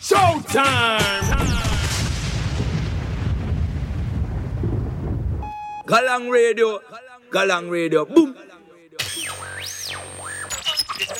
[0.00, 1.00] Showtime!
[5.84, 6.80] Galang Radio,
[7.30, 8.34] Galang Radio, boom!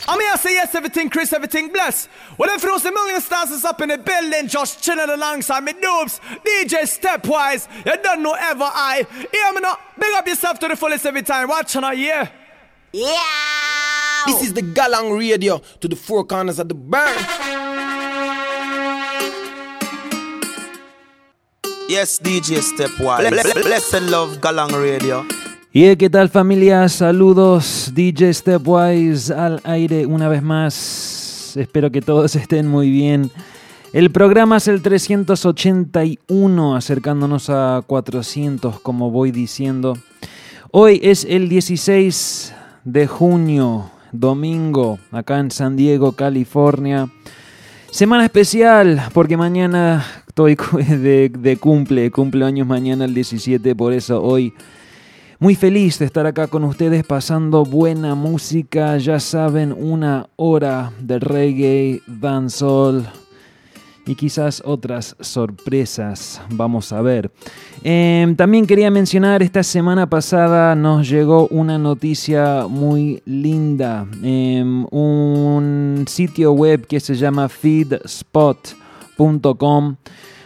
[0.08, 2.08] I'm here say yes, everything Chris, everything bless.
[2.38, 6.18] Well, then throws a million stances up in the building, just chilling alongside me noobs,
[6.42, 7.68] DJ Stepwise.
[7.84, 9.06] You don't know ever I.
[9.10, 11.48] Hear me now, big up yourself to the fullest every time.
[11.48, 12.28] Watching I yeah.
[12.92, 13.49] Yeah!
[14.26, 17.16] This is the Galang Radio to the four corners of the burn.
[21.88, 23.30] Yes, DJ Stepwise.
[23.30, 25.26] Bless and love Galang Radio.
[25.72, 31.56] Y qué tal familia, saludos DJ Stepwise al aire una vez más.
[31.56, 33.30] Espero que todos estén muy bien.
[33.92, 39.96] El programa es el 381, acercándonos a 400 como voy diciendo.
[40.70, 47.08] Hoy es el 16 de junio, domingo, acá en San Diego, California.
[47.90, 50.56] Semana especial porque mañana estoy
[50.88, 54.54] de, de cumple, cumpleaños mañana el 17, por eso hoy
[55.38, 61.18] muy feliz de estar acá con ustedes pasando buena música, ya saben, una hora de
[61.18, 63.06] reggae, dancehall
[64.06, 67.30] y quizás otras sorpresas, vamos a ver.
[67.82, 76.04] Em, también quería mencionar, esta semana pasada nos llegó una noticia muy linda, em, un
[76.08, 79.96] sitio web que se llama feedspot.com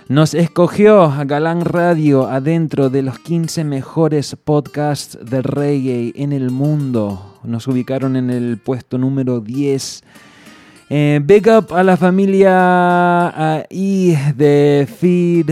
[0.09, 6.51] nos escogió a Galán Radio adentro de los 15 mejores podcasts de reggae en el
[6.51, 7.39] mundo.
[7.43, 10.05] Nos ubicaron en el puesto número 10.
[10.91, 15.51] Eh, big up a la familia y de Feed,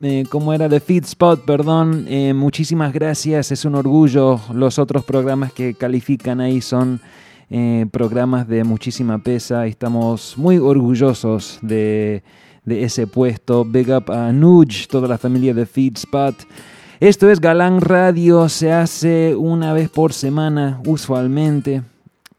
[0.00, 2.06] eh, como era de Feed Spot, perdón.
[2.08, 4.40] Eh, muchísimas gracias, es un orgullo.
[4.52, 7.00] Los otros programas que califican ahí son
[7.90, 9.66] programas de muchísima pesa.
[9.66, 12.22] Estamos muy orgullosos de
[12.68, 13.64] de ese puesto.
[13.64, 16.36] Big up a Nuge, toda la familia de Feedspot.
[17.00, 21.82] Esto es Galán Radio, se hace una vez por semana usualmente.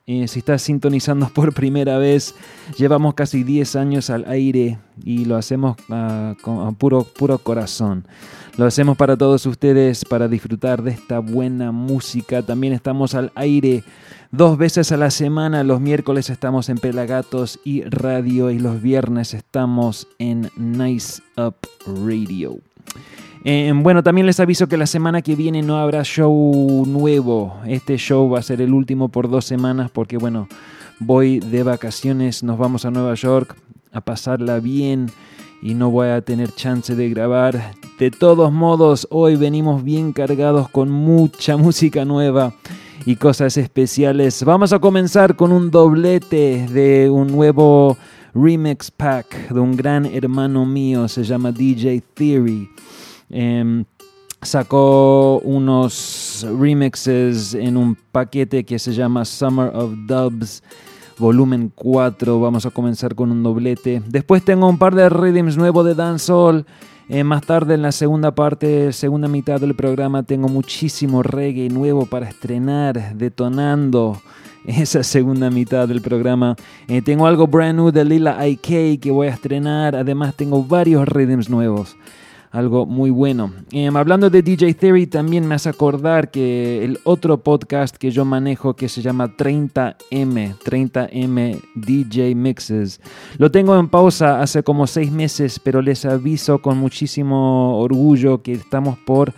[0.10, 2.34] Si estás sintonizando por primera vez,
[2.78, 8.08] llevamos casi 10 años al aire y lo hacemos ah, con puro, puro corazón.
[8.58, 12.42] Lo hacemos para todos ustedes, para disfrutar de esta buena música.
[12.42, 13.84] También estamos al aire
[14.32, 15.64] dos veces a la semana.
[15.64, 21.56] Los miércoles estamos en Pelagatos y Radio y los viernes estamos en Nice Up
[21.86, 22.58] Radio.
[23.46, 27.58] Eh, bueno, también les aviso que la semana que viene no habrá show nuevo.
[27.66, 30.48] Este show va a ser el último por dos semanas porque, bueno,
[31.00, 33.56] voy de vacaciones, nos vamos a Nueva York
[33.92, 35.10] a pasarla bien
[35.62, 37.74] y no voy a tener chance de grabar.
[37.98, 42.54] De todos modos, hoy venimos bien cargados con mucha música nueva
[43.06, 44.44] y cosas especiales.
[44.44, 47.98] Vamos a comenzar con un doblete de un nuevo
[48.34, 52.70] remix pack de un gran hermano mío, se llama DJ Theory.
[53.30, 53.86] Em,
[54.42, 60.64] sacó unos remixes en un paquete que se llama Summer of Dubs
[61.20, 62.40] volumen 4.
[62.40, 64.02] Vamos a comenzar con un doblete.
[64.08, 66.66] Después tengo un par de rhythms nuevos de dancehall.
[67.10, 72.06] Eh, más tarde en la segunda parte, segunda mitad del programa, tengo muchísimo reggae nuevo
[72.06, 74.22] para estrenar, detonando
[74.66, 76.56] esa segunda mitad del programa.
[76.88, 79.96] Eh, tengo algo brand new de Lila IK que voy a estrenar.
[79.96, 81.98] Además tengo varios rhythms nuevos
[82.52, 83.52] algo muy bueno.
[83.72, 88.26] Em, hablando de DJ Theory, también me hace acordar que el otro podcast que yo
[88.26, 93.02] manejo que se llama 30M, 30M DJ Mixes,
[93.38, 98.54] lo tengo en pausa hace como seis meses, pero les aviso con muchísimo orgullo que
[98.54, 99.34] estamos por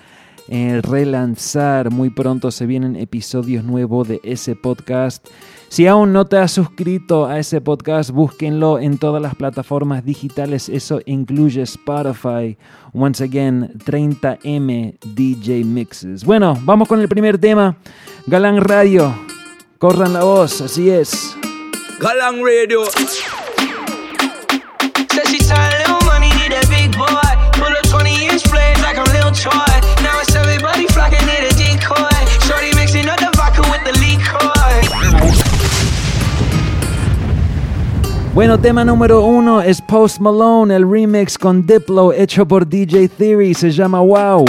[0.54, 1.92] eh, relanzar.
[1.92, 5.26] Muy pronto se vienen episodios nuevos de ese podcast.
[5.70, 10.68] Si aún no te has suscrito a ese podcast, búsquenlo en todas las plataformas digitales.
[10.68, 12.58] Eso incluye Spotify.
[12.92, 16.26] Once again, 30M DJ Mixes.
[16.26, 17.78] Bueno, vamos con el primer tema.
[18.28, 19.16] Galán Radio.
[19.78, 21.34] Corran la voz, así es.
[22.02, 22.82] Galán Radio.
[38.34, 43.54] Bueno, tema número uno es Post Malone, el remix con Diplo hecho por DJ Theory,
[43.54, 44.46] se llama Wow.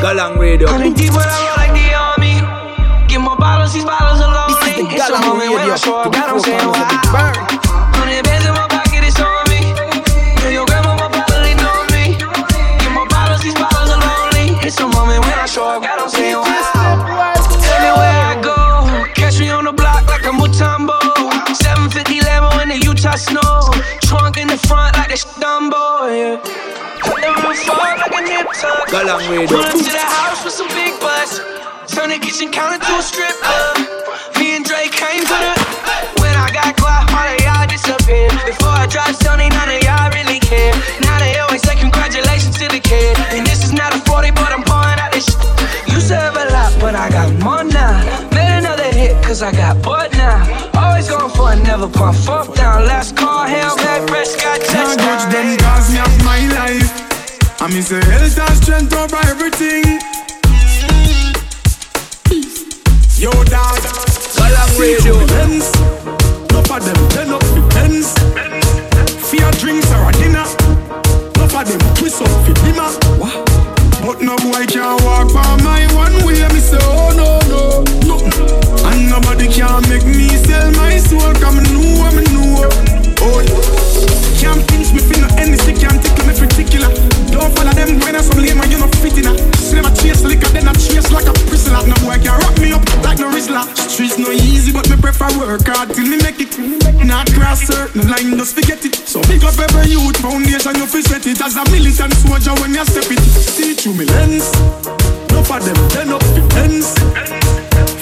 [0.00, 0.66] Galang Radio.
[0.66, 2.40] Hundred deep when I like the army.
[3.06, 4.56] Get more bottles, these bottles are lonely.
[4.64, 6.88] This is the Galang Radio I show to up, the God, I'm saying corners of
[6.88, 7.89] the wow.
[28.92, 29.20] Nip tuck.
[29.20, 29.46] Galang Radio.
[29.46, 31.40] Pull up to the house with some big butts.
[31.92, 33.76] Turn the kitchen counter to a strip club.
[34.38, 35.52] Me and Drake came to the.
[36.20, 38.32] When I got quiet, all of y'all disappeared.
[38.46, 40.74] Before I dropped Stoney, none of y'all really care.
[41.02, 43.18] Now they always say congratulations to the kid.
[43.30, 45.94] And this is not a 40, but I'm pouring out this shit.
[45.94, 47.98] Used to have a lot, but I got more now.
[48.30, 50.38] Made another hit, cause I got bored now.
[50.74, 52.86] Always going for it, never pump fuck down.
[52.86, 55.59] Last call, hell, back, fresh, got Can't
[57.62, 59.84] I me say health and strength over everything.
[63.20, 63.76] Yo dog.
[64.32, 65.12] Galang Radio.
[65.28, 65.68] Benz
[66.48, 68.16] Enough of them turn up the Benz
[69.28, 70.48] Fear drinks or a dinner.
[71.36, 72.88] Enough of them twist up the dimmer.
[73.20, 73.44] What?
[74.08, 76.40] But no boy can walk by my one way.
[76.40, 78.16] Me say oh no no no.
[78.88, 81.34] And nobody can make me sell my soul.
[81.34, 82.89] Come know me know
[83.22, 83.40] Oh
[84.40, 86.88] Can't pinch me finna any sick Can't tickle me particular.
[87.28, 89.32] Don't follow them when I'm some lame and you not in a
[89.70, 92.84] Never chase liquor then I chase like a prisoner No boy can rock me up
[93.04, 93.64] like no Rizzler.
[93.76, 96.56] Streets no easy but me prefer work hard Till me make it.
[97.04, 101.00] Not cross certain line just forget it So big up every youth foundation you fi
[101.00, 103.20] set it As a militant soldier when you step it.
[103.20, 104.48] See through me lens.
[105.30, 106.96] No for them turn up the ends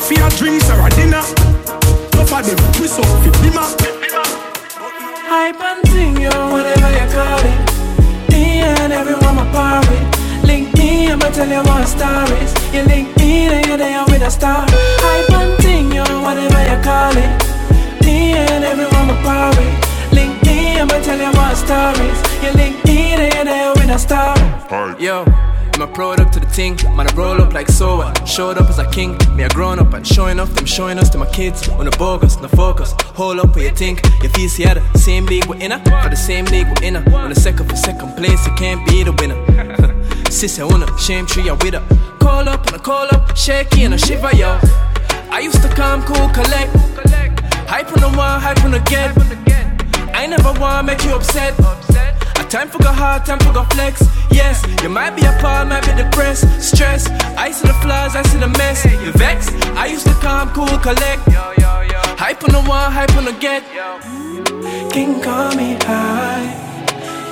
[0.06, 1.22] Fear drinks or a dinner.
[2.14, 3.97] No for them twist up the dimmer
[5.28, 8.30] Hype and sing yo, whatever you call it.
[8.30, 9.98] Me and everyone my party.
[10.46, 12.54] Link me, I'ma tell you what stories.
[12.72, 14.64] You link me, then you're there with a star.
[14.70, 17.30] Hype and sing yo, whatever you call it.
[18.06, 19.68] Me and everyone my party.
[20.16, 22.18] Link me, I'ma tell you what stories.
[22.42, 24.34] You link me, then you're there with a star.
[24.98, 25.24] Yo,
[25.74, 26.96] I'm a product to the thing.
[26.96, 28.26] Man, I roll up like so what?
[28.26, 29.16] Showed up as a king.
[29.36, 31.68] Me, I grown up and showing off them, showing us to my kids.
[31.68, 32.94] On the bogus, no focus.
[33.18, 34.02] Hold up what you think.
[34.22, 35.70] You feel see the same league we're in.
[36.02, 36.96] For the same league we're in.
[36.96, 39.38] On the second for second place, you can't be the winner.
[40.30, 41.84] Sis, I wanna shame tree, I with her.
[42.18, 44.58] Call up and I call up, shaky and I shiver, yo.
[45.30, 46.72] I used to come cool, collect.
[47.72, 49.10] Hype on the one, hype on the get.
[50.12, 51.54] I never wanna make you upset.
[52.48, 54.00] Time for go hard, time for go flex.
[54.30, 57.06] Yes, you might be appalled, might be depressed, stress.
[57.36, 58.86] I see the flaws, I see the mess.
[58.86, 59.52] You vex?
[59.76, 61.28] I used to calm, cool, collect.
[61.28, 63.62] Yo, yo, yo Hype on the one, hype on the get.
[64.90, 66.48] King call me high,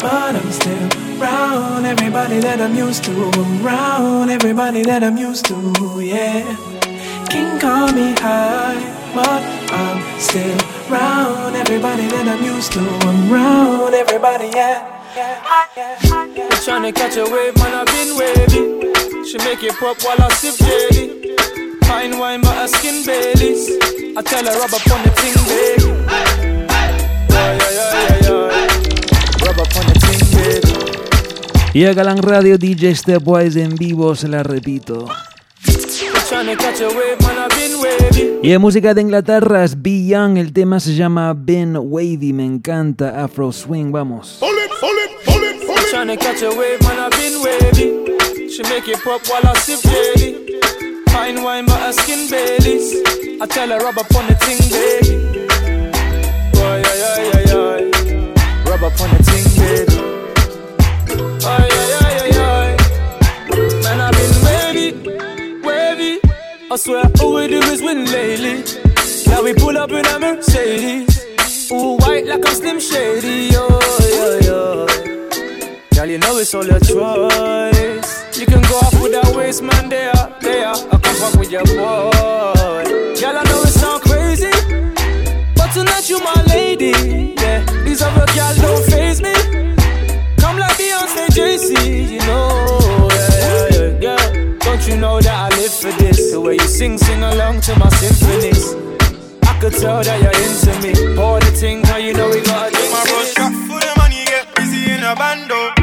[0.03, 3.13] but I'm still round everybody that I'm used to.
[3.65, 5.57] Round everybody that I'm used to,
[5.99, 6.45] yeah.
[7.31, 8.79] King call me high,
[9.15, 9.43] but
[9.73, 10.59] I'm still
[10.91, 12.81] round everybody that I'm used to.
[12.81, 14.96] I'm round everybody, yeah.
[16.93, 19.25] Catch a wave, I've been.
[19.25, 20.55] She make it pop while I sip
[22.19, 23.03] wine, skin.
[24.17, 24.83] I tell her rub up
[25.17, 25.41] baby.
[25.49, 26.37] Yeah.
[31.73, 35.07] Y a Galang Radio DJ Stepwise en vivo, se la repito.
[38.43, 42.45] Y de música de Inglaterra es Be Young, el tema se llama Ben Wavy, me
[42.45, 44.41] encanta Afro Swing, vamos.
[51.17, 52.93] Fine wine, but her skin Baileys.
[53.41, 55.17] I tell her rub up on the ting, baby.
[56.53, 56.83] Boy.
[58.71, 59.97] Rub up on the ting, baby.
[61.43, 61.76] Oh,
[66.77, 68.63] I swear, all we do is win lately.
[69.29, 71.73] Now we pull up in a Mercedes.
[71.73, 73.67] Ooh, white like a Slim Shady, yo,
[74.13, 74.87] yo, yo.
[75.95, 78.39] Girl, you know it's all your choice.
[78.39, 80.69] You can go off with that waist, man, there, there.
[80.69, 82.13] I come fuck with your boy.
[82.13, 84.53] Girl, I know it sound crazy,
[85.57, 86.93] but tonight you my lady.
[87.41, 89.33] Yeah, these other girl don't phase me.
[90.37, 93.09] Come like Beyonce, JC, you know.
[93.15, 94.59] Yeah, yeah, yeah, yeah.
[94.59, 96.16] Don't you know that I live for this?
[96.31, 98.75] The way you sing, sing along to my symphonies.
[99.45, 101.17] I could tell that you're into me.
[101.17, 104.25] Pour the thing, how you know we gotta do My road shot for the money,
[104.25, 105.76] get busy in a bando.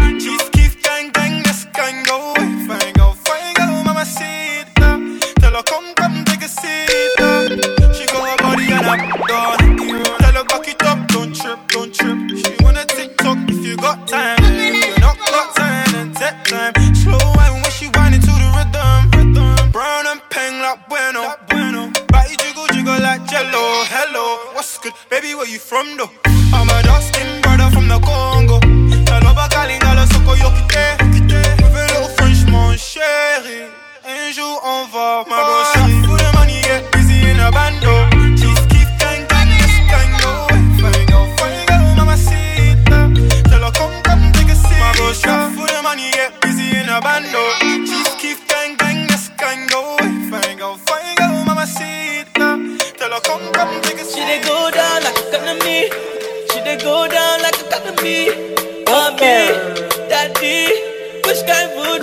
[25.97, 26.32] From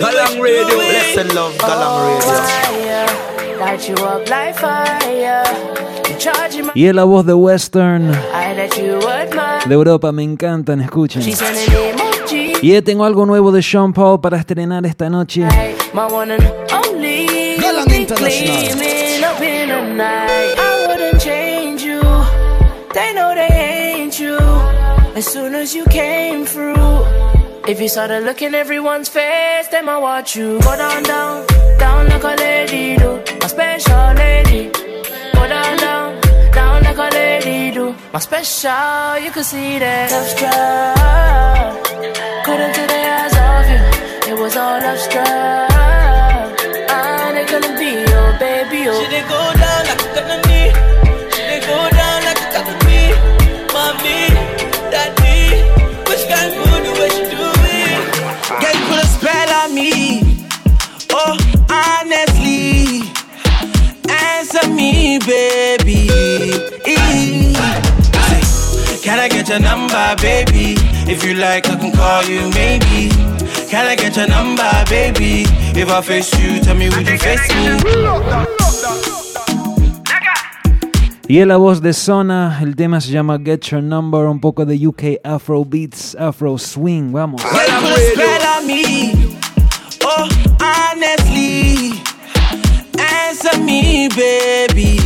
[0.01, 0.67] Galang you Radio.
[0.67, 2.31] do Blessed love, Galang Radio.
[2.41, 5.43] Fire, light you up like fire.
[6.09, 9.67] You charging my Y es la voz de Western eye that you admire.
[9.67, 11.21] de Europa, me encantan, escuchen.
[11.21, 12.53] She's sending emoji.
[12.61, 15.41] Y eh, tengo algo nuevo de Sean Paul para estrenar esta noche.
[15.93, 16.43] My one and
[16.73, 17.57] only.
[17.57, 18.75] Galang Be International.
[18.75, 20.55] Gleaming up in the night.
[20.57, 22.01] I wouldn't change you.
[22.93, 24.37] They know they ain't you.
[25.15, 27.30] As soon as you came through.
[27.67, 31.45] If you started looking everyone's face, then I watch you go down, down,
[31.77, 33.21] down like a lady do.
[33.39, 34.71] My special lady.
[35.33, 37.95] Go down, down, down like a lady do.
[38.11, 40.95] My special, you could see that struck.
[42.45, 44.33] Couldn't take their eyes off you.
[44.33, 45.71] It was all struck.
[46.89, 49.60] And it couldn't be your baby, oh.
[65.31, 66.07] Baby.
[69.01, 70.75] Can I get your number, baby?
[71.07, 73.09] If you like, I can call you, maybe.
[73.69, 75.45] Can I get your number, baby?
[75.79, 77.79] If I face you, tell me, would you face me?
[81.27, 84.65] Y es la voz de Sona, el tema se llama Get Your Number, un poco
[84.65, 87.41] de UK Afro Beats, Afro Swing, vamos.
[87.41, 89.37] Girl, you put a spell on me.
[90.03, 90.27] Oh,
[90.59, 92.01] honestly.
[92.99, 95.00] Answer me, baby.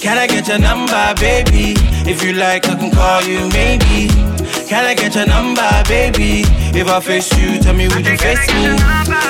[0.00, 1.74] Can I get your number, baby?
[2.08, 4.29] If you like, I can call you, maybe.
[4.70, 6.46] Can I get your number, baby?
[6.78, 8.78] If I face you, tell me, would you face me?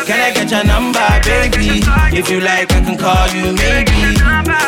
[0.04, 1.80] Can I get your number, baby?
[2.12, 4.20] If you like, I can call you, maybe.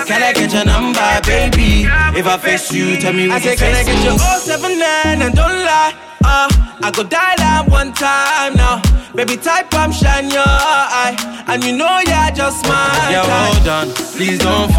[0.08, 1.84] Can I get your number, baby?
[2.18, 3.66] If I face you, tell me, would you face me?
[3.68, 5.92] I say, can I get your 079 and don't lie?
[6.24, 6.48] Uh,
[6.80, 8.80] I go dial up one time now.
[9.14, 11.44] Baby, type I'm shine your eye.
[11.48, 13.12] And you know you're just mine.
[13.12, 14.72] Yeah, hold on, please don't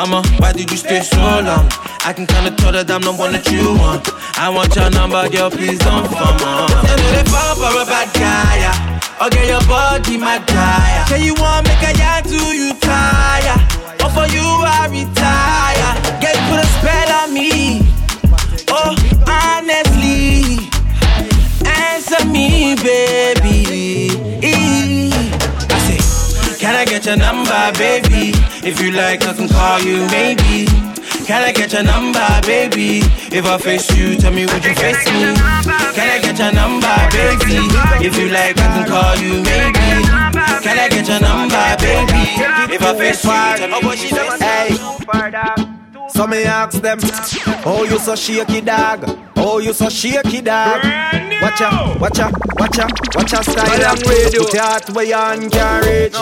[0.00, 0.14] farm.
[0.14, 1.68] I'ma, why did you stay so long?
[2.04, 4.08] I can kinda tell that I'm the one that you want.
[4.38, 6.38] I want your number, girl, please don't farm.
[6.38, 8.56] You know they fall for a bad guy.
[8.56, 9.28] yeah.
[9.30, 11.04] Get your body my tire.
[11.06, 13.58] Say you want make a yarn to you tire.
[14.02, 15.92] Or for you I retire.
[16.20, 17.84] Get put a spell on me.
[18.68, 18.96] Oh,
[19.28, 20.70] honestly.
[21.66, 24.49] Answer me, baby.
[26.60, 28.36] Can I get your number, baby?
[28.60, 30.66] If you like, I can call you, maybe.
[31.24, 33.00] Can I get your number, baby?
[33.32, 35.32] If I face you, tell me, would you face me?
[35.96, 37.64] Can I get your number, baby?
[38.04, 40.04] If you like, I can call you, maybe.
[40.60, 42.74] Can I get your number, baby?
[42.74, 45.69] If I face you, tell me, would you face me?
[46.20, 46.98] So me ask them,
[47.64, 50.84] oh you so shaky dog, oh you so shaky dog.
[51.40, 53.64] Watch out, watch out, watch out, watch out style.
[53.64, 54.44] Galang Radio.
[54.44, 56.12] Put your heart where your hand can reach.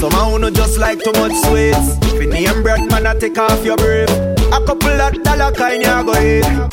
[0.00, 1.96] Some who no just like too much sweets.
[2.12, 4.10] If you name bread, man, I take off your breath.
[4.50, 6.66] A couple of dollar kind you go eat.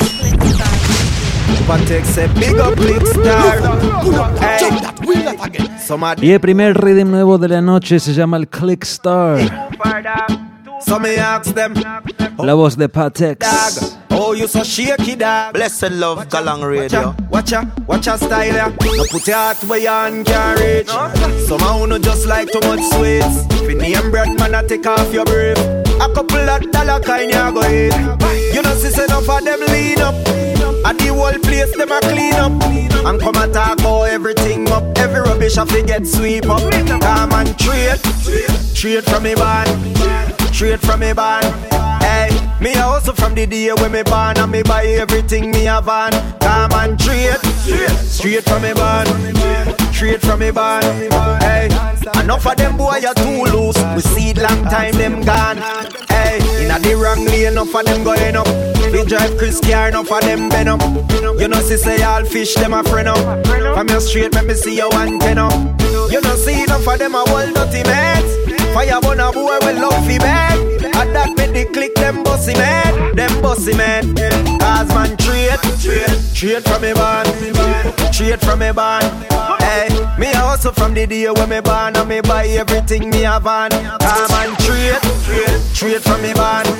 [6.20, 9.38] Y el primer rhythm nuevo de la noche se llama el Click Star,
[10.84, 11.74] so me ask them,
[12.38, 13.38] la voz de Patex.
[13.38, 15.54] dog, oh you so shaky dog.
[15.54, 17.14] Blessed love, Galang Watcha, Radio.
[17.30, 18.68] watcha, watcha style ya.
[18.68, 20.88] No put your heart where your hand can reach.
[21.46, 23.46] Some who no just like too much sweets.
[23.60, 25.58] If you name bread, man, I take off your breath.
[26.00, 28.54] A couple of dollar kind you go eat.
[28.54, 30.14] You know, see, say enough of them lean up.
[30.86, 32.52] At the whole place, them a clean up.
[33.06, 34.98] And come and talk about everything up.
[34.98, 36.60] Every rubbish I get sweep up.
[36.60, 38.00] Come and trade,
[38.74, 39.70] trade from me band,
[40.54, 41.44] trade from me band.
[42.00, 42.30] Hey,
[42.60, 46.12] me a from the day when me born and me buy everything me have on.
[46.38, 47.38] Come and trade,
[48.06, 49.08] straight from me band,
[49.92, 50.84] straight from me band.
[51.42, 51.66] Hey,
[52.22, 53.76] enough of them boy you are too loose.
[53.96, 55.56] We see it long time them gone.
[56.08, 58.46] Hey, In inna the wrong lane, enough of them going up.
[58.92, 60.80] We drive Chris car, enough of them bend up.
[61.40, 63.46] You know, see say all fish them a friend up.
[63.74, 65.48] From your street, let me see your antenna.
[66.12, 68.63] You know, see enough of them a whole dirty mates.
[68.74, 70.63] Fire burn a boy with love fi beg.
[71.04, 74.14] But that make the click them bossy man, them bossy man.
[74.58, 75.60] Cause man trade,
[76.32, 77.28] trade, from me band,
[78.12, 79.04] trade from me band.
[79.60, 83.20] Hey, me a hustle from the day when me born and me buy everything me
[83.20, 83.70] have on.
[83.70, 85.02] Come and trade,
[85.74, 86.72] trade, from me band,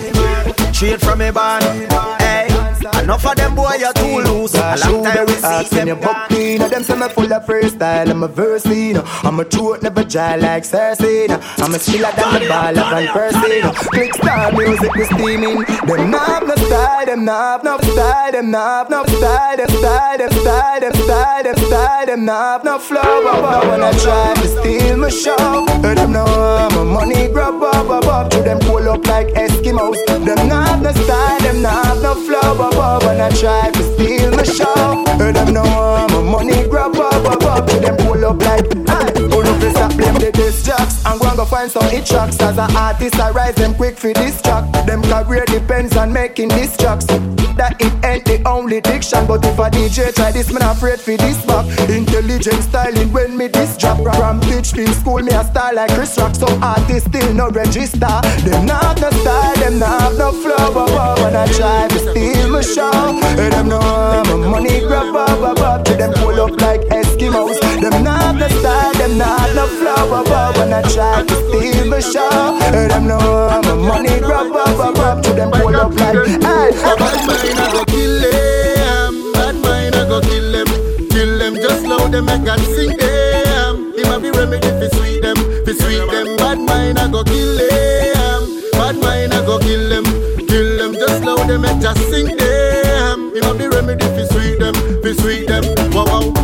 [0.73, 1.93] trade from me band.
[2.23, 2.35] Hey.
[3.05, 4.55] Enough of them boy you too loose.
[4.55, 6.59] A long time we see them buck me.
[6.59, 8.11] Now them say me full of freestyle.
[8.11, 9.05] I'm a verse you know.
[9.23, 11.29] I'm a truth never dry like Cersei.
[11.29, 11.41] know.
[11.59, 13.63] I'm a skiller than the ball of Van Persie.
[13.63, 13.73] know.
[13.73, 15.59] Click star music we steaming.
[15.87, 17.07] Them have no style.
[17.07, 18.33] Them have no style.
[18.33, 19.57] Them have no style.
[19.57, 20.19] Them style.
[20.19, 20.81] Them style.
[20.81, 21.43] Them style.
[21.43, 22.07] Them style.
[22.07, 23.23] Them have no flow.
[23.25, 28.31] But when I try to steal my show, them know my money grab up up.
[28.31, 29.99] To them pull up like Eskimos.
[30.07, 31.41] Them have no style.
[31.41, 32.57] Them have no flow.
[32.57, 37.67] But when I try to steal my show, them know my money grab up up.
[37.69, 38.65] To them pull up like.
[39.35, 42.41] Pull up stop blame the disc jocks and go and go find some hit tracks.
[42.41, 44.65] As an artist, I rise them quick for this track.
[44.87, 47.07] Them career depends on making this tracks.
[47.57, 51.01] That it ain't the only diction, but if a DJ try this, man I'm afraid
[51.01, 51.67] for this back.
[51.89, 53.99] Intelligent styling when me this drop.
[54.03, 56.35] From pitch in school, me a style like Chris Rock.
[56.35, 58.15] so artists still no register.
[58.43, 60.75] Them not no style, them not have no flow.
[60.75, 62.91] But, when I try to steal my show,
[63.39, 65.85] eh, them know my money grab up, up, up.
[65.85, 66.83] To them pull up like
[67.15, 67.59] Eskimos.
[67.81, 70.25] Them not the style, them not have no flow.
[70.25, 73.19] But, when I try to steal my show, eh, them know
[73.63, 75.23] my money grab up, up, up.
[75.23, 76.71] To them pull up like hey.
[76.75, 80.67] Bad mind I go kill them, bad mind I go kill them,
[81.11, 83.93] kill them just loud them make God sing them.
[83.95, 86.37] He might be remedy for sweet them, for sweet them.
[86.37, 90.05] Bad mind I go kill them, bad mind I go kill them,
[90.49, 93.33] kill them just loud them make just sing them.
[93.35, 95.65] He might be remedy for sweet them, for sweet them.
[95.93, 96.44] Wow wow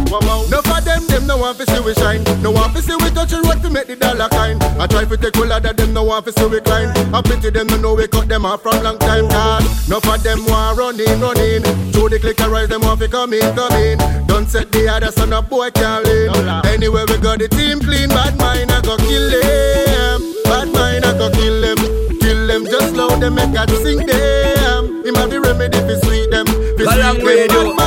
[1.31, 3.71] no want to see we shine, no want to see we touch the road to
[3.71, 4.59] make the dollar kind.
[4.83, 6.91] I try to take all of them no want to see we climb.
[7.15, 9.31] I pity them, no know we cut them off from long time.
[9.31, 11.63] Cause no for them want running, running.
[11.95, 13.99] Through the click and rise, them want to come in, come in.
[14.27, 16.35] Don't set the other son up, boy can't lean.
[16.67, 20.19] Anyway, we got the team clean, bad mind I go kill them.
[20.51, 21.79] Bad mind I go kill them,
[22.19, 25.05] kill them just loud them make God sing them.
[25.07, 27.80] He might be remedy for sweet them, for sweet them.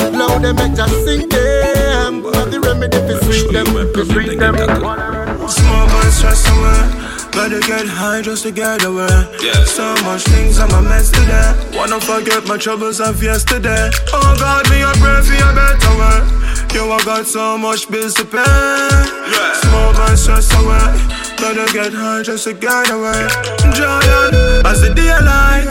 [0.00, 0.18] Kill them.
[0.18, 2.24] Loud make just sing them.
[2.24, 4.56] Have the remedy for sweet them, for sweet them.
[5.48, 7.19] Small boy stress away.
[7.32, 9.08] Gotta get high just to get away.
[9.42, 9.64] Yeah.
[9.64, 11.54] So much things I'm a mess today.
[11.74, 13.90] Wanna forget my troubles of yesterday.
[14.12, 16.18] Oh God, me a pray for a better way.
[16.74, 18.38] Yo, I got so much bills to pay.
[18.38, 19.52] Yeah.
[19.62, 20.86] Small boy stress away.
[21.40, 23.26] Gotta get high just to get away.
[23.72, 25.70] Giant as the daylight.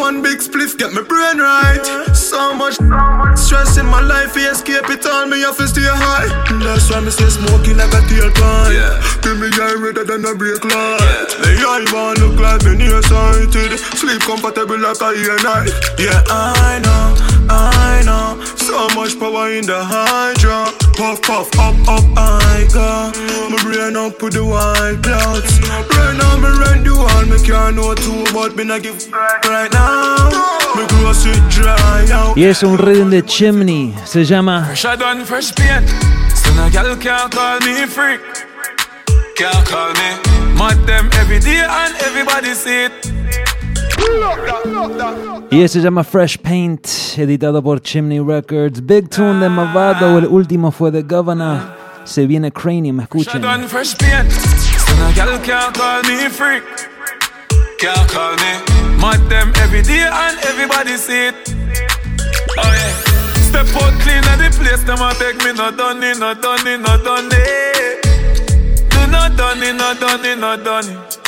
[0.00, 1.84] One big spliff get my brain right.
[2.16, 2.74] So much
[3.38, 5.26] stress in my life, we escape it all.
[5.26, 6.26] Me have to stay high.
[6.64, 8.72] That's why me stay smoking like a tailpipe.
[8.72, 8.96] Yeah.
[9.22, 10.64] Give me eye redder than a brake
[11.00, 11.30] light.
[11.40, 13.78] Me eye want look like me nearsighted.
[13.96, 15.72] Sleep comfortable like a ear night.
[15.98, 17.16] Yeah, I know,
[17.48, 18.44] I know.
[18.56, 20.70] So much power in the hydro.
[20.96, 23.10] Puff, puff, up, up, I go.
[23.50, 25.58] My brain up with the white clouds.
[25.64, 27.24] Right now, me run the wall.
[27.26, 30.60] Me can't know too, but me not give right now.
[30.76, 32.36] Me gross it dry out.
[32.36, 35.88] Y es un rhythm de Chimney, se llama Fresh I done fresh paint.
[36.34, 38.20] So no girl can't call me freak.
[39.36, 40.39] Can't call me.
[40.60, 42.92] Mad them every day and everybody see it.
[45.50, 48.84] Y ese se llama Fresh Paint, editado por Chimney Records.
[48.84, 51.74] Big Tune de Mavado, el último fue de Govana.
[52.04, 53.42] Se viene Cranium, escuchen.
[53.68, 54.30] fresh paint.
[54.30, 56.62] So no girl can't call me freak.
[57.78, 59.00] Can't call me.
[59.00, 61.34] Mad them every day and everybody see it.
[62.58, 63.40] Oh yeah.
[63.48, 66.66] Step out clean at the place, them a beg me no done it, no done
[66.66, 67.79] it, no done it.
[69.30, 71.20] Not done it, no done it, no done it.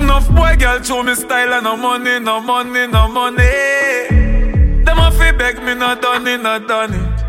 [0.00, 3.44] Enough boy girl show me style and no money, no money, no money.
[4.84, 7.20] Them a beg me no done it, no done it.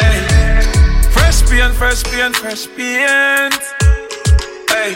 [0.00, 0.62] Hey,
[1.10, 3.54] fresh paint, fresh paint, fresh paint.
[4.70, 4.94] Hey,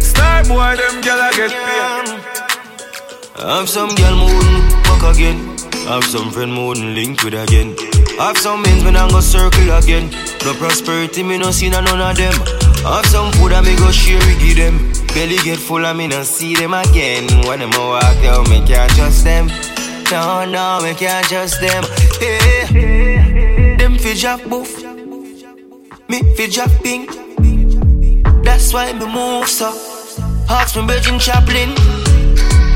[0.00, 2.08] star boy them gyal a get paid.
[3.44, 5.58] Have some girl me wouldn't fuck again.
[5.88, 7.74] Have some friend me wouldn't link with again.
[8.18, 10.10] I have some men me not go circle again.
[10.44, 12.34] No prosperity me no see none of them.
[12.84, 14.92] I have some food that me go share it give them.
[15.14, 17.26] Belly get full and me no see them again.
[17.46, 19.48] When them walk out, me can't trust them.
[20.10, 21.84] No, no, me can't trust them.
[22.20, 24.70] Hey, them fi drop boof.
[26.08, 27.10] Me fi drop pink.
[28.44, 29.72] That's why me move so.
[30.50, 31.74] Ask me Virgin Chaplin.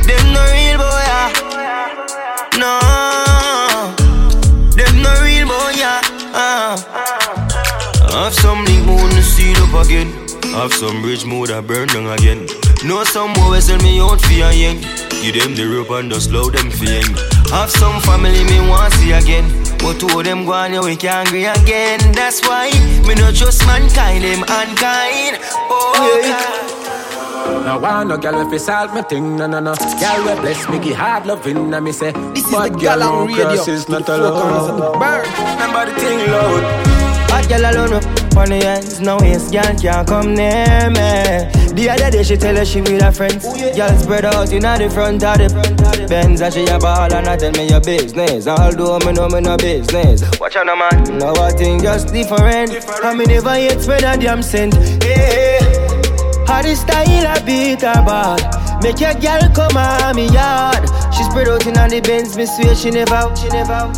[0.07, 1.33] Them no real boy, yeah.
[2.59, 3.26] No.
[6.77, 8.11] Boy, yeah.
[8.11, 9.07] Have some link moon
[9.81, 10.09] again.
[10.55, 12.47] Have some bridge mood I burn down again.
[12.85, 14.81] Know some boys sell me out for a yen.
[15.23, 16.87] Give them the rope and just slow them for.
[17.55, 19.47] Have some family me want see again.
[19.79, 22.01] But two of them go on, yeah, we can't agree again.
[22.13, 22.71] That's why
[23.07, 25.39] me not trust mankind, them unkind.
[25.71, 26.76] Oh, God.
[27.67, 29.75] No want no girl if it's all me thing, no no no.
[29.75, 33.51] Girl we bless me, give hard loving, and me say this is the Galang Radio.
[33.75, 34.99] is not alone.
[34.99, 35.25] Burn.
[35.55, 36.97] Remember the thing loud.
[37.31, 41.67] Hot girl alone up on the ends, no waste, girl can't come near me.
[41.77, 43.45] The other day she tell her she with her friends.
[43.47, 47.29] Oh, girl spread out in the front of the Benz and she a ball and
[47.29, 48.47] I tell me your business.
[48.47, 50.23] Although me know me no business.
[50.41, 51.19] Watch out, no man.
[51.19, 52.73] Now I think just different.
[53.05, 54.75] I me never yet spread a damn cent.
[55.03, 55.86] Hey,
[56.47, 58.83] how the style I beat her bad.
[58.83, 60.89] Make your girl come on me yard.
[61.15, 63.97] She spread out in the Benz, me swear she never she never out.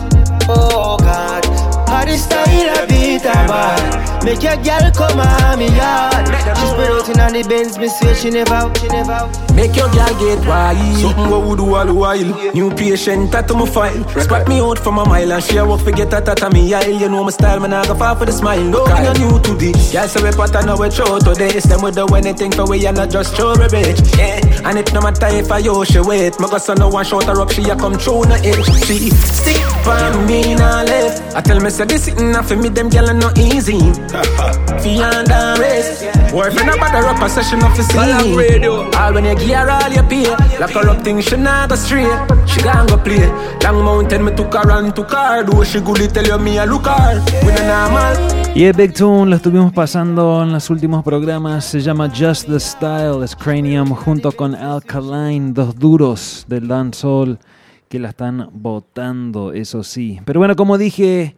[0.48, 1.47] Oh God.
[1.88, 4.24] How the style I beat her bad.
[4.24, 6.26] Make your girl come on me yard.
[6.58, 9.30] She spread out in the Benz, me swear she never out, she never.
[9.54, 10.98] Make your girl get wild.
[10.98, 12.52] Something what we do all the while.
[12.52, 14.04] New patient tattoo my file.
[14.20, 17.00] Spot me out from a mile and she a walk forget that at me aisle.
[17.00, 18.62] You know my style, man I go far for the smile.
[18.62, 19.92] No, you're new to this.
[19.92, 21.48] Girl say we pattern now we show today.
[21.54, 24.18] It's them we do anything for we and not just show a bitch.
[24.18, 24.68] Yeah.
[24.68, 26.38] And it no matter if I yo she wait.
[26.38, 27.50] My go son no one shot her up.
[27.50, 28.66] She a come through no edge.
[28.84, 31.36] She stick by me now left.
[31.36, 33.78] I tell me say this sitting off for me them gyal no easy.
[34.82, 36.02] Fi under race.
[36.32, 38.36] Boyfriend a bother up a session of the Galang scene.
[38.36, 38.90] Radio.
[38.98, 40.26] All when you give her all you pay
[40.58, 42.10] Lock her up thing she not go straight
[42.46, 43.28] She gon' go play
[43.62, 46.66] Long mountain me took her and took her Do she good tell you me a
[46.66, 48.16] look her We no normal
[48.54, 51.64] Y el Big Tune lo estuvimos pasando en los últimos programas.
[51.64, 57.38] Se llama Just the Style, es Cranium, junto con Alkaline, dos duros del dancehall
[57.88, 60.20] que la están botando, eso sí.
[60.24, 61.36] Pero bueno, como dije,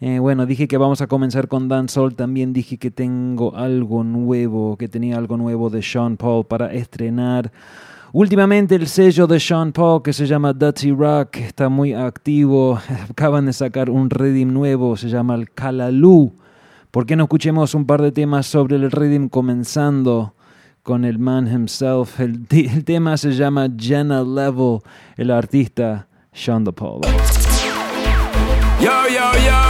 [0.00, 2.14] eh, bueno, dije que vamos a comenzar con dancehall.
[2.14, 7.52] También dije que tengo algo nuevo, que tenía algo nuevo de Sean Paul para estrenar.
[8.12, 12.80] Últimamente el sello de Sean Paul que se llama Dirty Rock está muy activo.
[13.10, 16.32] Acaban de sacar un rhythm nuevo, se llama el Calalú.
[16.90, 20.34] ¿Por qué no escuchemos un par de temas sobre el rhythm comenzando
[20.82, 22.18] con el man himself?
[22.20, 22.48] El,
[22.84, 24.80] tema se llama Jenna Level,
[25.16, 27.02] el artista Sean the Paul.
[28.80, 29.69] Yo, yo, yo.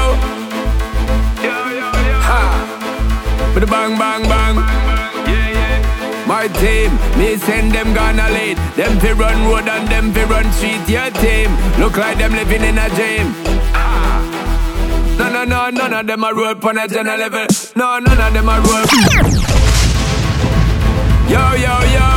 [3.54, 4.56] With the bang, bang, bang.
[6.26, 8.56] My team, me send them gonna lead.
[8.76, 10.88] Them fi run road and them fi run street.
[10.88, 13.34] Your team, look like them living in a dream.
[13.74, 14.22] Ah.
[15.18, 17.46] No, no, no, none of them are roll on a general level.
[17.74, 18.86] No, none of them are roll.
[21.28, 22.08] Yo, yo, yo.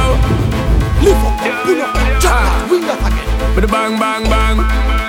[1.02, 3.56] Lift up, bring up, jump, wing up again.
[3.56, 5.03] With the bang, bang, bang.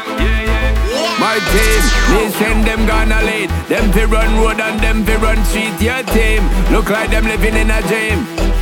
[1.25, 3.49] My team, send them gonna lead.
[3.71, 5.81] Them fi run road and them fi run street.
[5.81, 8.54] Your team, look like them living in a dream.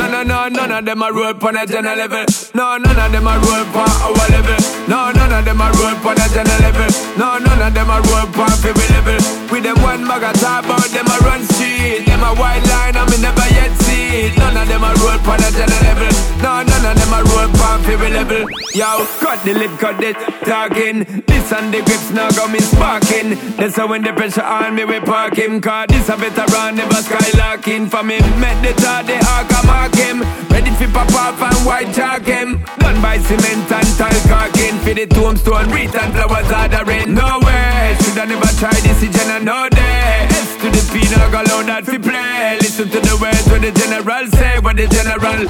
[0.00, 2.24] No, no, no, none of them are roll on a general level.
[2.54, 4.56] No, none of them are roll on our level.
[4.88, 6.88] No, none of them are roll on a general level.
[7.20, 9.20] No, none of them are roll on every level.
[9.52, 12.06] With them one bag of talk about them a run street.
[12.06, 14.32] Them a white line and me never yet see.
[14.40, 16.12] None of them are roll on a general level.
[16.40, 18.48] No, none of them are roll on every level.
[18.72, 20.16] Yo, cut the lip, cut it,
[20.48, 21.04] talking.
[21.28, 23.36] This and the grips now got me sparking.
[23.60, 25.60] That's how when the pressure on me we park him.
[25.60, 27.90] Cause this a veteran never skylarking.
[27.90, 29.89] For me, met the tar, the arc I
[30.50, 32.62] Ready for pop off and white chalk him.
[32.78, 34.78] Done by cement and tile caulking.
[34.84, 37.14] For the tombstone, wreath and flowers ordering.
[37.14, 40.09] No way, should I never try this, it's no day.
[40.90, 42.58] S to the go loud that we play.
[42.60, 45.40] Listen to the words what the general say, what the general.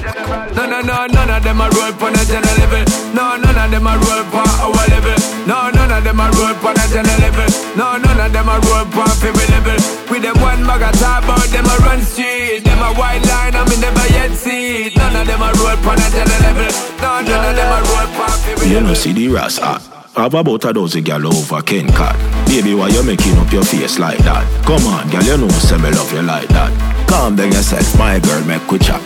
[0.52, 2.84] No, no, no, none of them are roll on a general level.
[3.16, 5.16] No, none of them are roll on our level.
[5.48, 7.48] No, none of them are roll on a general level.
[7.76, 9.78] No, none of them are roll on every level.
[10.12, 12.64] With them one bag of talk about them a run street.
[12.64, 14.92] Them a white line, I me never yet see.
[14.96, 16.70] None of them are roll on a general level.
[17.00, 18.88] No, none of them are roll on You level.
[18.92, 19.99] know, see the ras hot.
[20.20, 22.14] Have about a dozen gal over Ken Cat.
[22.46, 24.44] Baby, why you making up your face like that?
[24.66, 27.08] Come on, gal, you know say me love you like that.
[27.08, 29.00] Calm down yourself, my girl, make we chat.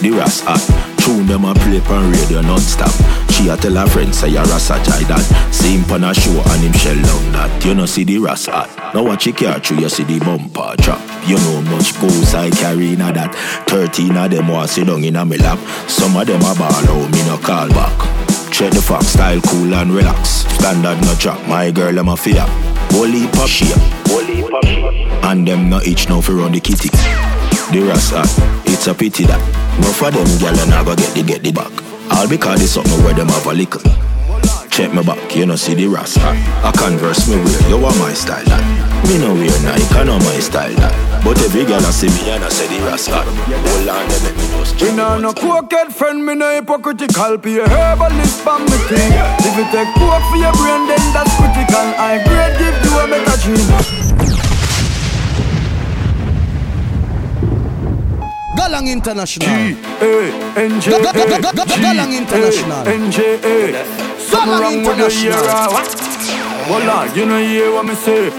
[0.00, 0.64] The ras hot.
[1.04, 2.88] Tune them a play on radio non-stop.
[3.30, 5.20] She a tell her friends say you're a jai that.
[5.52, 7.62] See him on a show and him shell down that.
[7.62, 8.72] You know see the ras hot.
[8.94, 11.04] Now watch your car through you see the bumper drop.
[11.28, 13.34] You know much goals I carry in a that.
[13.68, 15.58] Thirteen of them want sit down in a me lap.
[15.90, 18.33] Some of them a ball out, me no call back.
[18.54, 20.46] Check the fox style, cool and relax.
[20.46, 22.44] Standard no chop, my girl I'm a fear.
[22.94, 23.76] Holy pop shit.
[24.06, 24.84] Holy pop shit.
[25.24, 26.88] And them no itch no for run the kitty.
[26.88, 28.22] The rasta,
[28.70, 29.40] it's a pity that.
[29.80, 30.24] No for them
[30.56, 31.72] and I go get the get the back.
[32.12, 33.80] All because it's something where them have a liquor.
[34.70, 36.20] Check me back, you know see the rasta.
[36.22, 38.93] I converse me with you are my style that.
[39.08, 40.92] Me no wear Nike, I know my style that.
[41.24, 43.20] But every girl I see me and I say the rascal.
[43.20, 47.36] Hold on, they make me just Me nah no cokehead friend, me no hypocritical.
[47.38, 49.12] Be a herbalist for me thing.
[49.44, 51.86] If you take coke for your brain, then that's critical.
[52.00, 53.68] I grade give you a better dream.
[58.56, 59.48] Galang International.
[59.48, 60.90] G-A-N-J-A.
[61.02, 62.82] Ga- ga- ga- ga- ga- Galang International.
[62.88, 63.84] N-J-A.
[64.16, 66.53] Something Galang wrong with the year.
[66.66, 66.68] International.
[66.68, 68.30] Hold on, you know hear what me say.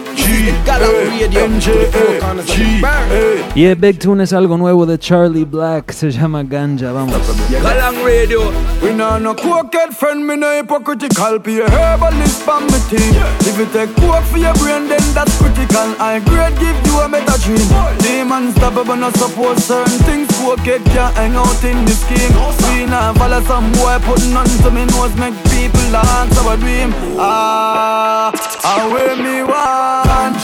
[0.65, 1.29] Galang Radio.
[1.29, 2.43] G-A-N-J-A.
[2.45, 3.53] G-A.
[3.55, 7.15] Y el Big Tune es algo nuevo de Charlie Black, se llama Ganja, vamos.
[7.49, 8.51] Galang Radio.
[8.81, 11.39] We nah no cokehead friend, me no hypocritical.
[11.39, 13.15] Be a herbalist for me thing.
[13.41, 15.95] If you take coke for your brain, then that's critical.
[15.99, 17.67] I grade give you a better dream.
[17.99, 20.27] Demons stop but not support certain things.
[20.39, 22.33] Cokehead can't hang out in the scheme.
[22.73, 26.93] We nah follow some boy putting on to me nose, make people dance our dream.
[27.17, 30.37] Ah, how way me want,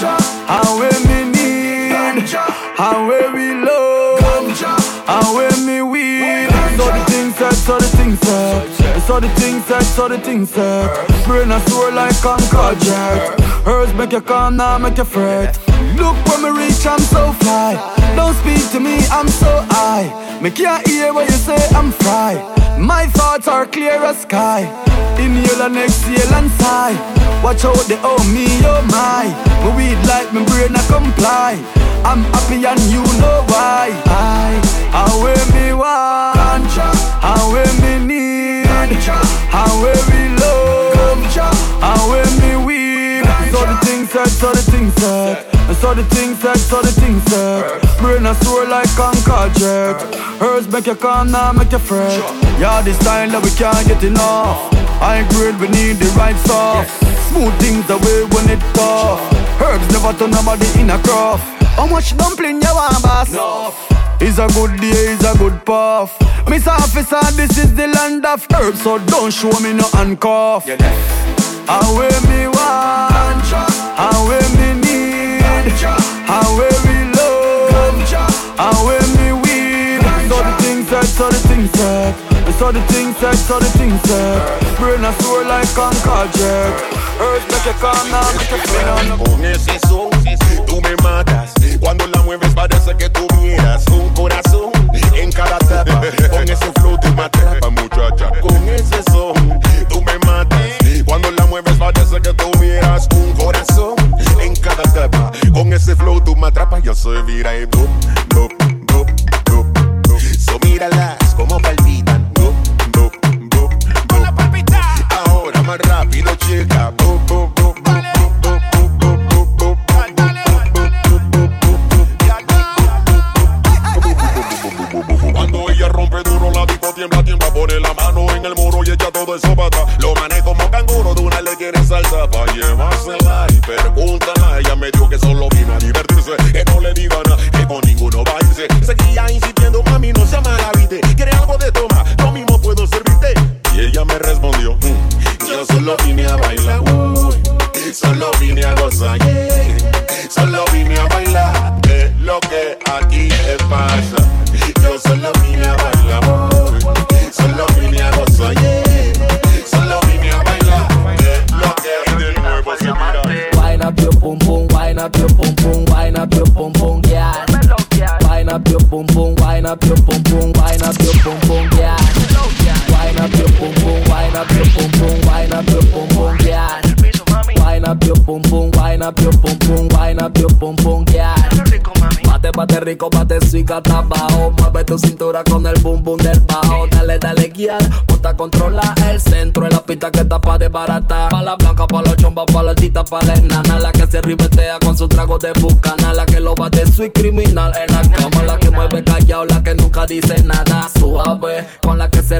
[0.51, 2.29] how way me need,
[2.75, 4.19] how way we love,
[5.07, 6.49] how way me weed.
[6.75, 10.49] So the things said, so the things said, so the things said, so the things
[10.49, 11.25] said.
[11.25, 13.39] Brain a sore like Concord jet.
[13.63, 15.70] Hers make you calm, now make you fret.
[15.97, 17.75] Look when me reach, I'm so fly.
[18.15, 20.39] Don't speak to me, I'm so high.
[20.41, 22.41] Me can't hear what you say, I'm fried.
[22.79, 24.61] My thoughts are clear as sky.
[25.19, 26.95] In Inhale and exhale and sigh.
[27.43, 29.25] Watch out, they owe me, oh my.
[29.63, 31.57] Me weed like me brain a comply.
[32.03, 33.89] I'm happy and you know why.
[34.05, 34.57] I,
[34.91, 36.65] how way me want,
[37.21, 41.21] how way me need, how way we love,
[41.79, 43.23] how way me weed.
[43.51, 45.50] So the things said, so the things said.
[45.67, 47.81] And so the things said, so the things said.
[47.99, 49.97] Brain a sore like Concord jet.
[50.39, 52.19] Hers make you calm, now make you fret.
[52.59, 54.73] Yeah, this style that we can't get enough.
[54.99, 56.85] High grade, we need the right stuff.
[57.29, 59.21] Smooth things away when it tough.
[59.61, 61.45] Herbs never turn nobody in a craft.
[61.77, 63.31] How much dumpling you want, boss?
[64.19, 66.19] It's a good day, it's a good puff.
[66.47, 70.67] Miss Officer, this is the land of herbs, so don't show me no handcuff.
[70.67, 73.47] Way me want,
[73.97, 74.60] how way me
[81.61, 82.15] things set.
[82.47, 84.77] It's all the things set, it's all the things set.
[84.77, 86.73] Brain a soul like concord jet.
[87.19, 90.40] Earth make you calm now, make you feel clean up.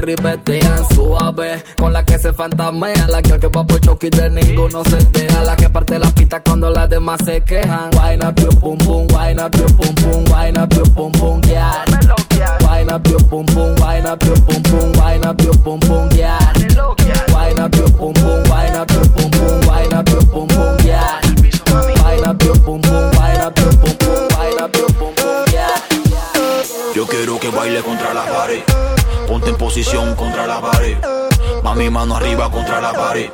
[0.02, 0.84] Ribetean.
[0.94, 3.06] Suave, con la que se fantasmea.
[3.08, 5.42] La que que va por choque de ninguno se deja.
[5.42, 7.90] La que parte la pista cuando las demás se quejan.
[7.96, 11.40] Wine up your boom boom, wine up your boom boom, wine up your boom boom,
[11.48, 11.84] yeah.
[12.60, 16.08] Wine up your boom boom, wine up your boom boom, wine up your boom boom,
[16.16, 16.38] yeah.
[17.32, 20.76] Wine up your boom boom, wine up your boom boom, wine up your boom boom,
[20.84, 21.20] yeah.
[22.02, 25.44] Wine up your boom boom, wine up your boom boom, wine up your boom boom,
[25.52, 25.80] yeah.
[26.94, 28.91] Yo quiero que baile contra la pared.
[29.32, 30.94] Ponte en posición contra la pared.
[31.62, 33.30] Mami, mano arriba contra la pared.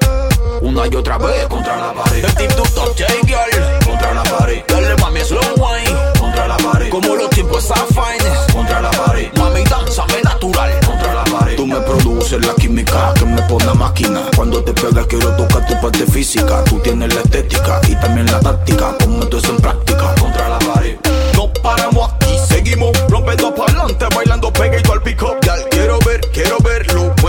[0.60, 2.24] Una y otra vez contra la pared.
[2.24, 3.84] El team top girl.
[3.84, 4.62] Contra la pared.
[4.68, 5.98] Dale mami slow wine.
[6.20, 6.88] Contra la pared.
[6.90, 8.52] Como los tiempos a fine.
[8.52, 9.28] Contra la pared.
[9.38, 10.70] Mami, danzame natural.
[10.86, 11.56] Contra la pared.
[11.56, 14.20] Tú me produces la química que me pone a máquina.
[14.36, 16.62] Cuando te pegas quiero tocar tu parte física.
[16.62, 18.96] Tú tienes la estética y también la táctica.
[18.98, 20.14] Ponme todo eso en práctica.
[20.14, 20.96] Contra la pared.
[21.34, 25.36] No paramos aquí, seguimos rompiendo para adelante, bailando pegadito al pico.
[25.40, 25.77] Quiero ver, quiero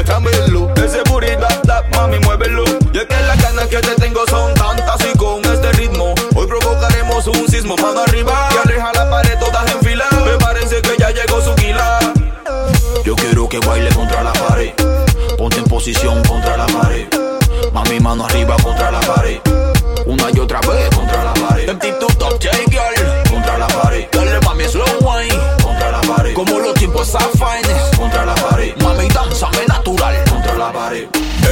[0.09, 0.67] muéstramelo.
[0.73, 2.63] De seguridad, da, mami, muévelo.
[2.93, 6.47] Y es que las ganas que te tengo son tantas y con este ritmo hoy
[6.47, 7.75] provocaremos un sismo.
[7.77, 10.05] Mano arriba y aleja la pared todas en fila.
[10.25, 11.99] Me parece que ya llegó su quila.
[13.05, 14.73] Yo quiero que baile contra la pared.
[15.37, 17.07] Ponte en posición contra la pared.
[17.73, 19.39] Mami, mano arriba contra la pared.
[20.05, 21.69] Una y otra vez contra la pared.
[21.69, 23.29] Empty to top J girl.
[23.29, 24.07] Contra la pared.
[24.11, 25.39] Dale mami slow wine.
[25.61, 26.33] Contra la pared.
[26.33, 27.97] Como los tiempos a fines.
[27.97, 28.75] Contra la pared.
[28.81, 29.58] Mami, danzame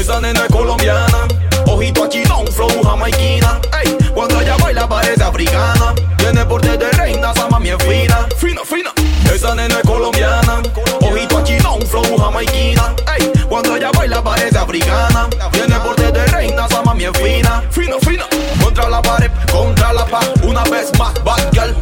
[0.08, 1.28] Esa nena es colombiana.
[1.65, 3.60] Ojito a chino, un flow jamaiquina.
[3.84, 5.93] Ey, cuando ella baila parece africana.
[6.17, 8.26] Tiene porte de reina, esa mami es fina.
[8.38, 8.93] Fina, fina.
[9.36, 10.62] Esa nena es colombiana.
[11.02, 12.96] Ojito a chino, un flow jamaiquina.
[13.17, 15.28] Ey, cuando ella baila parece africana.
[15.52, 17.62] Tiene porte de reina, esa mami es fina.
[17.70, 18.24] Fina, fina.
[18.63, 20.26] Contra la pared, contra la paz.
[20.41, 21.74] Una vez más, bad girl,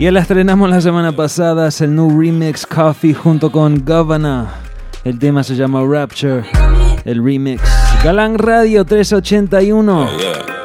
[0.00, 4.46] Ya la estrenamos la semana pasada, es el new remix Coffee junto con Governor.
[5.04, 6.42] El tema se llama Rapture,
[7.04, 7.60] el remix.
[8.02, 10.08] Galán Radio 381.
[10.08, 10.59] Coffee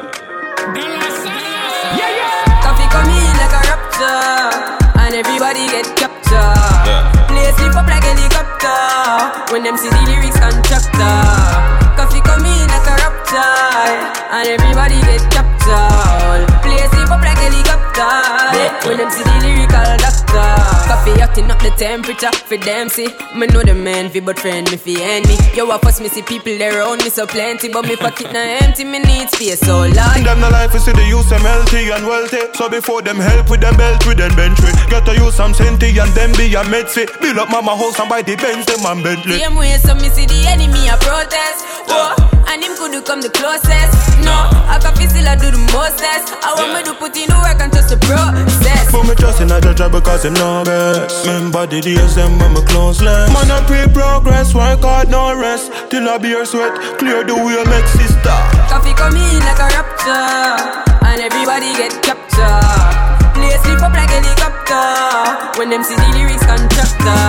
[21.06, 23.08] Koffee hotting up the temperature for them see.
[23.34, 25.36] Me know the man fi but friend me fi enemy.
[25.54, 28.40] Yo, I first me see people there around me so plenty, but me pocket na
[28.62, 28.84] empty.
[28.84, 30.18] Me need space so long.
[30.24, 32.42] Them the life is see the use them healthy and wealthy.
[32.54, 34.72] So before them help with them belt with them bentley.
[34.90, 37.06] Got to use some senti and them be a medsi.
[37.20, 39.38] Build up mama house and buy the Benz them and Bentley.
[39.38, 41.62] Same way, so me see the enemy a protest.
[41.86, 42.18] Whoa,
[42.50, 43.94] and him could come the closest.
[44.26, 44.34] No,
[44.66, 46.34] I can feel still I do the mostest.
[46.42, 48.90] I want me to put in the work and trust the process.
[48.90, 50.95] Put me trust in the job because them know best.
[50.96, 53.28] Remember the days them when me closeless.
[53.28, 55.70] Man I pre progress, work hard no rest.
[55.90, 58.38] Till I beer sweat, clear the way make sister.
[58.72, 60.56] Koffee come in like a raptor,
[61.04, 63.36] and everybody get captured.
[63.36, 67.20] Play sleep up like helicopter when them see the lyrics constructor.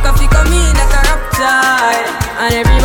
[0.00, 2.00] Koffee come in like a raptor,
[2.40, 2.75] and everybody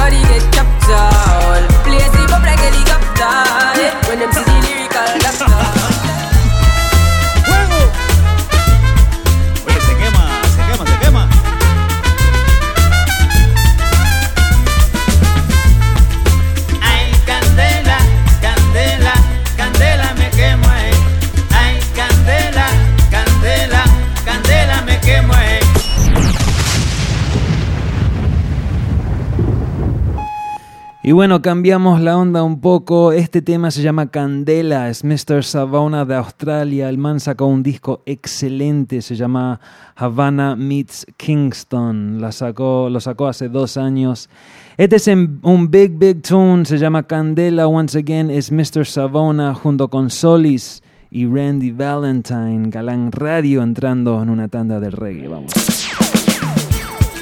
[31.12, 33.12] Y bueno, cambiamos la onda un poco.
[33.12, 35.44] Este tema se llama Candela, es Mr.
[35.44, 36.88] Savona de Australia.
[36.88, 39.60] El man sacó un disco excelente, se llama
[39.98, 42.22] Havana Meets Kingston.
[42.22, 44.30] La sacó, lo sacó hace dos años.
[44.78, 47.68] Este es un big, big tune, se llama Candela.
[47.68, 48.86] Once again, es Mr.
[48.86, 52.70] Savona junto con Solis y Randy Valentine.
[52.70, 55.28] Galán Radio entrando en una tanda del reggae.
[55.28, 55.52] Vamos.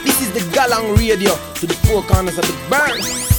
[0.04, 0.42] This is the
[0.96, 3.39] Radio to the four of the.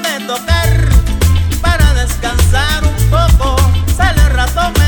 [0.00, 0.88] de tocar
[1.60, 3.56] para descansar un poco.
[3.94, 4.81] Sale el ratón.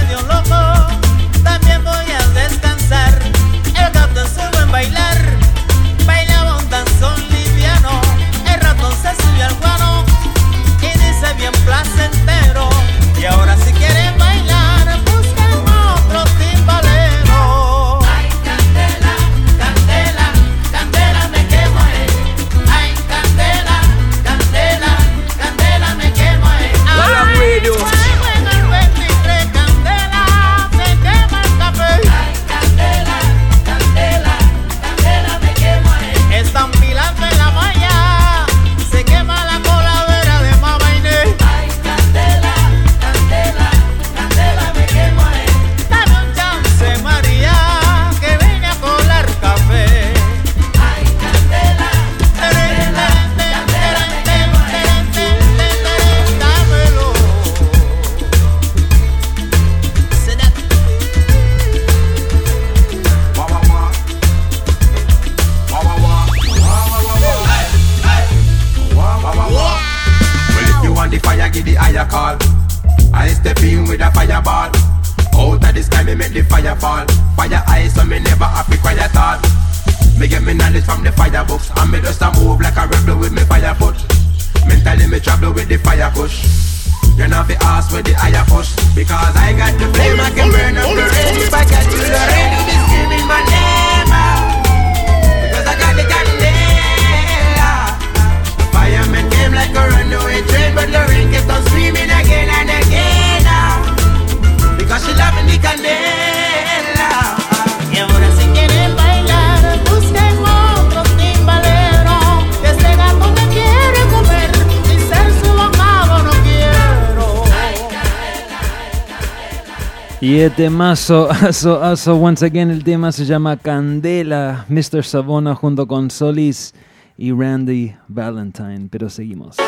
[120.25, 125.05] Y el temazo, aso, aso, once again, el tema se llama Candela, Mr.
[125.05, 126.73] Savona junto con Solis
[127.19, 129.59] y Randy Valentine, pero seguimos.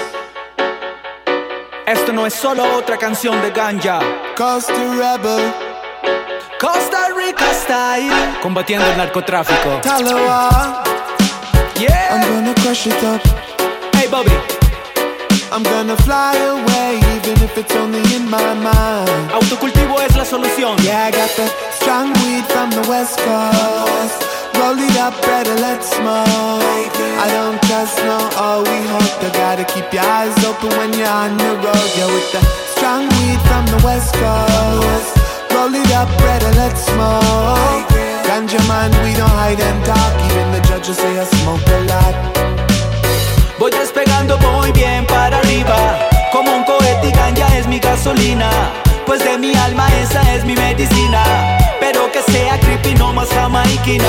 [1.86, 4.00] Esto no es solo otra canción de ganja.
[4.34, 5.52] Costa Rebel.
[6.58, 8.40] Costa Rica style.
[8.40, 9.82] Combatiendo el narcotráfico.
[9.82, 10.84] Talawa.
[11.78, 12.14] Yeah.
[12.14, 13.20] I'm gonna crush it up.
[13.92, 14.55] Hey, Bobby.
[15.56, 19.08] I'm gonna fly away, even if it's only in my mind.
[19.32, 20.76] Autocultivo es la solución.
[20.84, 24.20] Yeah, I got the strong weed from the west coast.
[24.60, 26.92] Roll it up, better let's smoke.
[27.24, 29.08] I don't just no all we hope.
[29.24, 31.88] You gotta keep your eyes open when you're on the road.
[31.96, 32.42] Yeah, with the
[32.76, 35.16] strong weed from the west coast.
[35.56, 37.88] Roll it up, better let's smoke.
[38.28, 40.12] Ganja mind, we don't hide and talk.
[40.28, 42.35] Even the judges say I smoke a lot.
[43.58, 45.98] Voy despegando muy bien para arriba.
[46.30, 48.50] Como un cohete y ganja es mi gasolina.
[49.06, 51.22] Pues de mi alma esa es mi medicina.
[51.80, 54.04] Pero que sea creepy no más jamaiquina.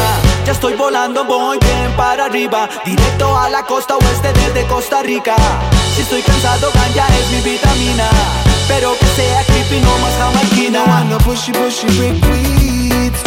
[0.45, 2.67] Ya estoy volando muy bien para arriba.
[2.83, 5.35] Directo a la costa oeste desde Costa Rica.
[5.95, 8.09] Si estoy cansado ganja es mi vitamina.
[8.67, 10.85] Pero que sea creepy no más jamaiquina.
[10.85, 13.26] No no pushy pushy sent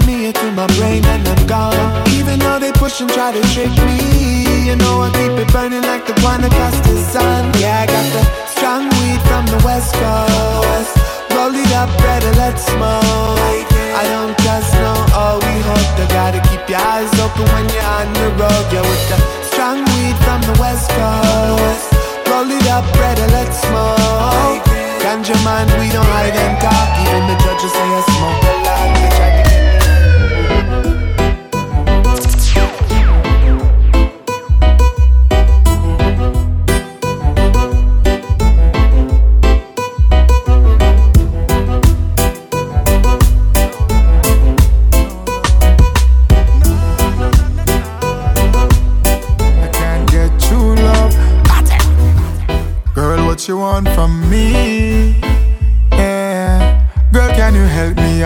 [0.00, 2.08] to me to my brain and I'm gone.
[2.18, 5.82] Even though they push and try to trick me You know I keep it burning
[5.82, 7.52] like the one across the sun.
[7.62, 10.92] Yeah, I got the strong weed from the west coast.
[11.30, 13.70] Roll it up, better let's smoke.
[13.94, 17.90] I don't just know all we hope You gotta keep your eyes open when you're
[17.98, 18.64] on the road.
[18.74, 21.86] Yeah, with the strong weed from the west coast.
[22.26, 24.64] Roll it up, better let's smoke.
[25.02, 26.88] Ganja man, we don't hide and talk.
[27.04, 28.42] Even the judges say I smoke.
[28.42, 29.53] A lot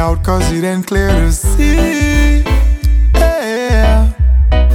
[0.09, 0.25] out?
[0.25, 2.43] Cause it ain't clear to see.
[3.15, 4.13] Yeah.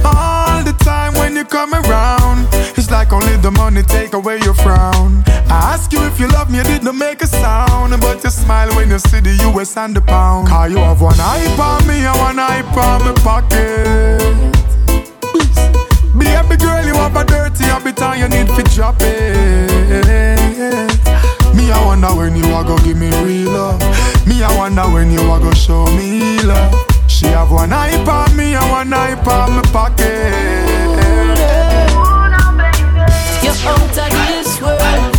[0.04, 2.46] All the time when you come around,
[2.78, 5.22] it's like only the money take away your frown.
[5.56, 8.00] I ask you if you love me, you did not make a sound.
[8.00, 10.48] But you smile when you see the US and the pound.
[10.48, 14.20] Cause you have one eye on me and one eye on my pocket.
[16.18, 20.14] Baby girl, you have a dirty habit and you need to drop it.
[21.56, 24.13] Me, I wonder when you are gonna give me real love.
[24.26, 26.72] Me, I wonder when you are gonna show me love.
[27.08, 30.04] She have one eye on me and one eye on my pocket.
[33.44, 35.14] You're out of this world.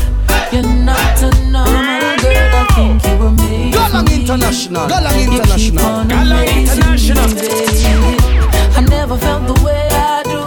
[0.51, 2.55] You're not a normal girl.
[2.55, 4.21] I think you were made Galang for me.
[4.21, 4.87] International.
[4.87, 5.85] Galang You keep International.
[5.85, 7.27] on Galang amazing International.
[7.29, 8.17] me.
[8.75, 10.41] I never felt the way I do.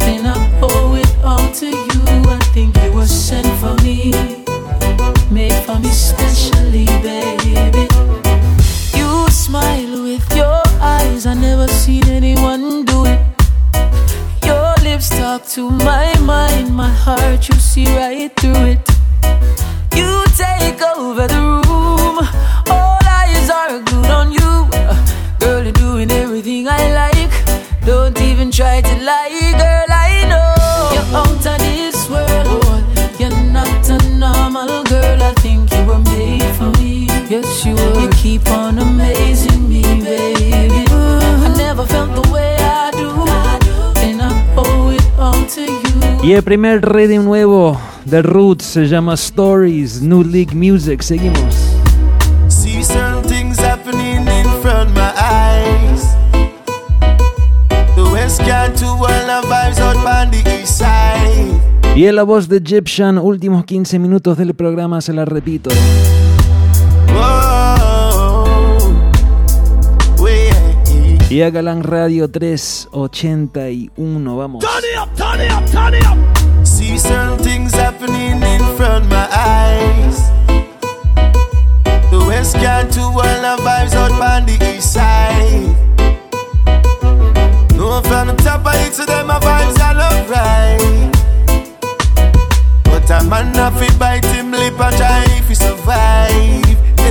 [0.00, 2.02] Then I owe it all to you.
[2.28, 4.12] I think you were sent for me,
[5.38, 7.86] made for me specially, baby.
[8.98, 10.62] You smile with your
[10.96, 11.26] eyes.
[11.26, 13.20] I never seen anyone do it.
[14.48, 18.82] Your lips talk to my mind, my heart, you see right through it.
[19.98, 20.10] You
[20.44, 21.67] take over the room,
[37.30, 38.00] Yes, you were.
[38.00, 40.86] You keep on amazing me, baby.
[40.88, 43.10] I never felt the way I do.
[44.00, 46.22] And I owe it all to you.
[46.22, 51.02] Y el primer rhythm nuevo de Roots se llama Stories, New League Music.
[51.02, 51.54] Seguimos.
[52.48, 56.06] See certain things happening in front my eyes.
[57.94, 61.60] The West can to all the vibes out on the east side.
[61.94, 65.68] Y en la voz de Egyptian, últimos 15 minutos del programa, se la repito.
[67.08, 67.48] Whoa.
[71.28, 73.94] Galang Radio 381,
[74.36, 74.64] vamos.
[74.64, 76.18] Turn it up, turn it up, turn it up.
[76.66, 80.18] See certain things happening in front of my eyes.
[82.10, 85.76] The West can to all the vibes out on the east side.
[87.76, 91.12] No from the top of it to them, my vibes are love right.
[92.84, 96.67] But a man have to bite him lip and try if he survive.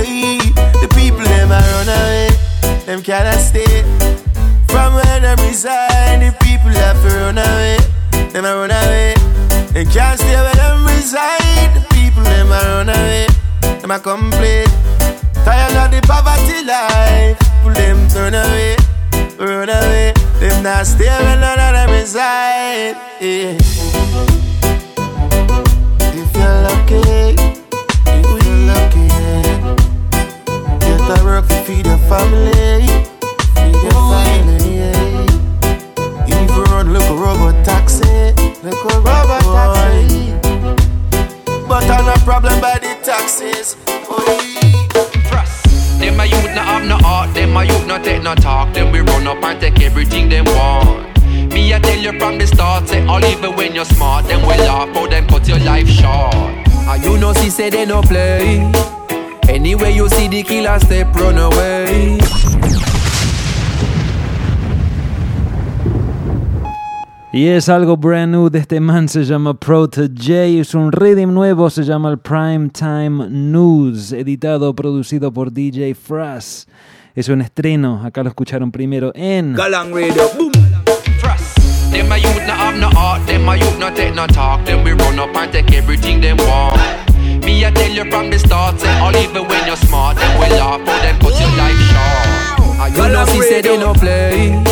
[0.08, 2.30] The people them a run away,
[2.86, 3.84] them cannot stay.
[4.68, 7.78] From where them reside, the people have to run away,
[8.32, 9.14] them a run away.
[9.72, 13.26] They can't stay where them reside, the people them a run away,
[13.60, 14.66] them a complain.
[15.44, 18.76] Tired of the poverty life, people them turn away,
[19.38, 20.14] run away.
[20.40, 22.96] Them not stay where none of them reside.
[23.20, 23.58] Yeah.
[26.16, 27.47] If you're lucky,
[31.08, 32.86] Get a work to feed your family,
[33.56, 34.12] feed your oh.
[34.12, 36.26] family, yeah.
[36.28, 38.04] If you run, look a robot taxi,
[38.62, 40.32] look a robot taxi.
[41.66, 43.76] But I'm not problem by the taxes.
[45.98, 48.74] Them a youth no have no heart, them a youth no take no talk.
[48.74, 51.24] Them we run up and take everything them want.
[51.54, 54.58] Me I tell you from the start, say all even when you're smart, them will
[54.58, 56.34] laugh or them cut your life short.
[56.34, 58.97] And you know see say they no play.
[59.68, 62.16] Anyway you see the killer step run away.
[67.34, 71.68] Y es algo brand new de este man, se llama Protege, es un rhythm nuevo,
[71.68, 76.66] se llama el Prime Time News, editado, producido por DJ Fras.
[77.14, 80.52] Es un estreno, acá lo escucharon primero en Galang Radio, boom.
[81.92, 84.64] Them a youth no have no heart, them a youth no take no talk.
[84.64, 87.07] Them we run up and take everything them want.
[87.44, 90.58] Me I tell you from the start, say all even when you're smart, them will
[90.58, 92.80] laugh oh, or them cut your life short.
[92.80, 94.62] And you know see say they no play.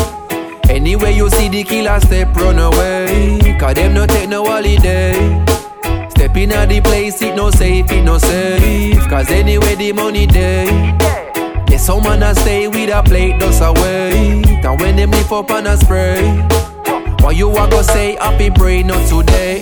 [0.69, 5.13] Anyway you see the killer step run away, cause them no take no holiday.
[6.09, 9.07] Step in the place, it no safe, it no safe.
[9.07, 10.95] Cause anyway the money day.
[11.67, 14.41] There's some man a stay with a plate dust away.
[14.45, 16.23] And when them lift up and a spray.
[17.21, 19.61] Why you a go say happy brain not today?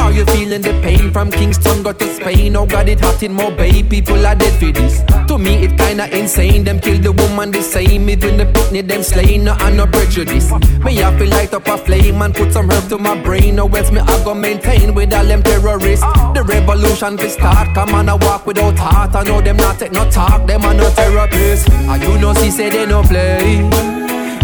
[0.00, 2.56] Are you feeling the pain from Kingston got to Spain?
[2.56, 5.02] Oh God, it hot in Mobay, people are dead for this.
[5.28, 6.64] To me, it kinda insane.
[6.64, 9.44] Them kill the woman the same, even the picnic them slain.
[9.44, 10.50] No, I no prejudice.
[10.84, 13.56] Me have to light up a flame and put some herb to my brain.
[13.56, 16.04] No else me I go maintain with all them terrorists.
[16.34, 17.74] The revolution will start.
[17.74, 19.14] Come on, I walk without heart.
[19.14, 20.46] I know them not take no talk.
[20.46, 21.70] Them are no therapists.
[21.70, 23.68] And you know, see say they no play.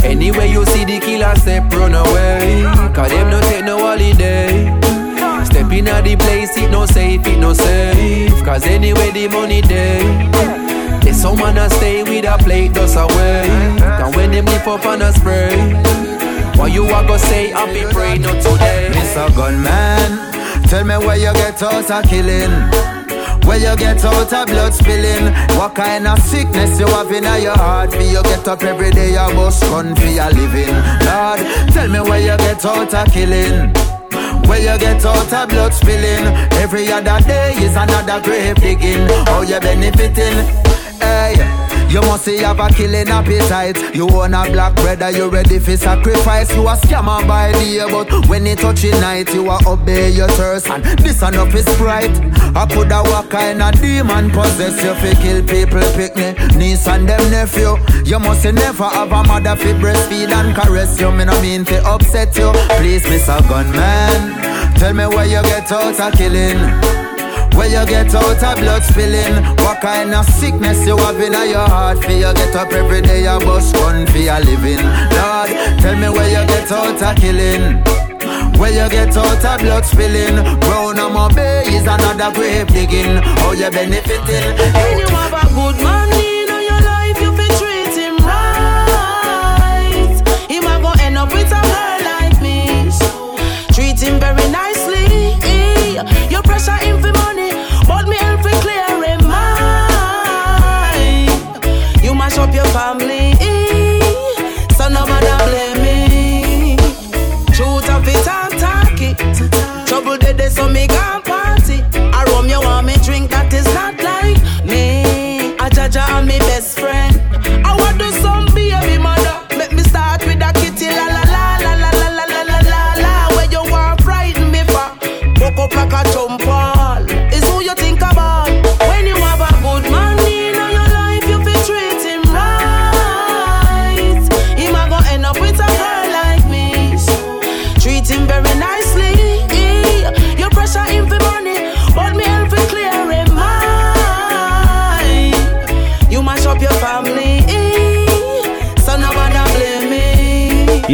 [0.04, 2.62] Anyway, you see the killer step run away.
[2.94, 4.85] Cause them no take no holiday.
[5.66, 8.44] Step in the place, it no safe, it no safe.
[8.44, 9.98] Cause anyway, the money day.
[11.02, 13.42] There's someone a stay with a plate dust away.
[13.82, 15.74] And when them lift up on a spray.
[16.54, 18.90] Why you a go say happy pray not today?
[18.92, 19.26] Mr.
[19.34, 22.52] Gunman, tell me where you get out of killing.
[23.44, 27.56] Where you get out of blood spilling What kind of sickness you have in your
[27.56, 30.74] heart For you get up every day you bust gun for your living
[31.06, 31.38] Lord,
[31.70, 33.85] tell me where you get out of killing
[34.46, 36.26] where you get out of blood spilling.
[36.62, 40.36] Every other day is another grave digging How you benefiting?
[41.00, 43.94] Hey you must have a killing appetite.
[43.94, 46.54] You want a black brother, you ready for sacrifice.
[46.54, 50.68] You a scammer by day, but when it touching night, you a obey your thirst.
[50.68, 52.10] And this enough is bright.
[52.56, 57.08] I coulda what kind of demon possess you fi kill people, pick me niece and
[57.08, 57.76] them nephew.
[58.04, 61.10] You must never have a mother fi breastfeed and caress you.
[61.12, 62.52] Me no mean fi upset you.
[62.78, 63.40] Please, Mr.
[63.48, 66.95] Gunman, tell me where you get out of killing.
[67.56, 71.68] Where you get out of blood spilling What kind of sickness you have in your
[71.68, 72.04] heart?
[72.04, 74.84] For you get up every day you bust gun for your living.
[75.16, 75.50] Lord,
[75.80, 77.82] tell me where you get out of killing.
[78.58, 80.36] Where you get out of blood spilling.
[80.60, 83.22] Brown on my bay is another grave digging.
[83.40, 84.56] How you benefiting?
[84.74, 86.15] When you have a good man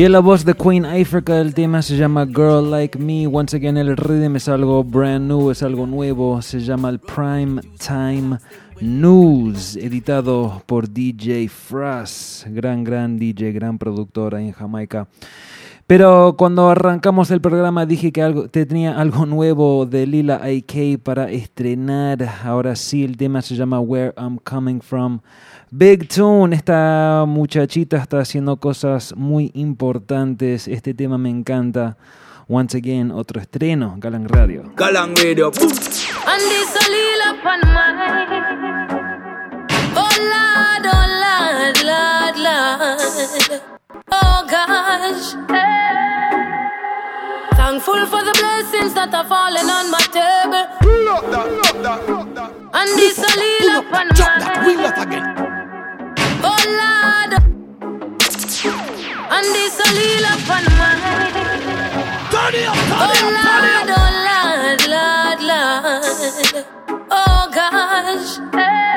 [0.03, 3.29] Y la voz de Queen Africa el tema se llama Girl Like Me.
[3.29, 6.43] Once again el rhythm es algo brand new, es algo nuevo.
[6.43, 8.37] Se llama el Prime Time
[8.81, 15.07] News, editado por DJ Frost, gran, gran DJ, gran productora en Jamaica.
[15.95, 21.31] Pero cuando arrancamos el programa dije que algo, tenía algo nuevo de Lila AK para
[21.31, 22.27] estrenar.
[22.45, 25.21] Ahora sí, el tema se llama Where I'm Coming From.
[25.71, 30.67] Big Tune, esta muchachita está haciendo cosas muy importantes.
[30.67, 31.99] Este tema me encanta.
[32.49, 34.73] Once again, otro estreno, Galang Radio.
[34.75, 35.53] Galang Radio.
[39.95, 41.32] Oh Lord,
[44.15, 45.27] Oh gosh.
[47.57, 50.67] Thankful for the blessings that are falling on my table.
[52.75, 54.23] And this a little upon my
[55.03, 55.27] again.
[56.45, 57.33] Oh Lord.
[59.35, 60.93] And this a little upon my
[62.33, 63.97] Turn it up, turn it up, turn it up.
[63.97, 64.11] Oh, oh
[64.69, 66.65] Lord, Lord, Lord.
[67.11, 68.92] Oh gosh.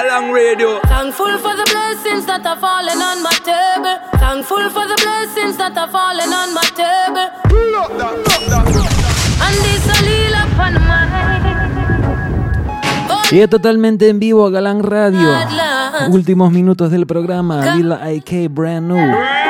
[0.00, 0.80] Galang Radio.
[0.88, 4.00] Thankful for the blessings that are falling on my table.
[4.16, 7.28] Thankful for the blessings that are falling on my table.
[9.44, 10.72] And this a lila upon
[13.30, 15.28] Y totalmente en vivo a Galán Radio.
[16.08, 17.76] Últimos minutos del programa.
[17.76, 19.49] Lila IK Brand New.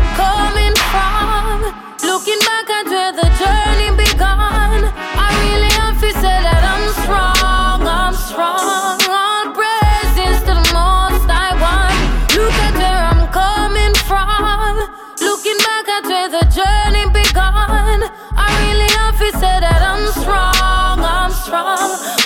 [2.11, 4.83] Looking back at where the loss
[5.15, 6.11] I really am feel
[6.43, 8.99] that I'm strong, I'm strong.
[9.07, 11.95] All praise is the most I want
[12.35, 14.91] Look at her I'm coming from
[15.23, 16.03] Looking back at
[16.35, 18.03] the journey began,
[18.35, 22.20] I really have to say that I'm strong, I'm strong.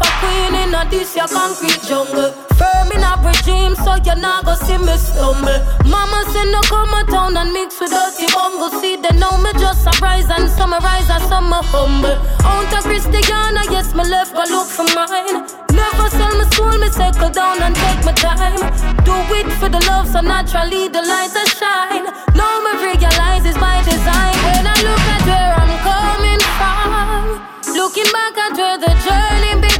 [0.00, 2.32] A queen in a this your concrete jungle.
[2.56, 5.58] Firm in a regime, so you not go see me stumble.
[5.88, 8.70] Mama said no come a town and mix with dirty bungle.
[8.80, 12.16] See they know me just surprise and summarize as some humble.
[12.44, 15.46] Out of Christiana, yes, me left go look for mine.
[15.72, 18.60] Never sell my soul, me circle down and take my time.
[19.04, 22.06] Do it for the love, so naturally the lights that shine.
[22.36, 24.36] Now me realize it's by design.
[24.46, 29.71] When I look at where I'm coming from, looking back at where the journey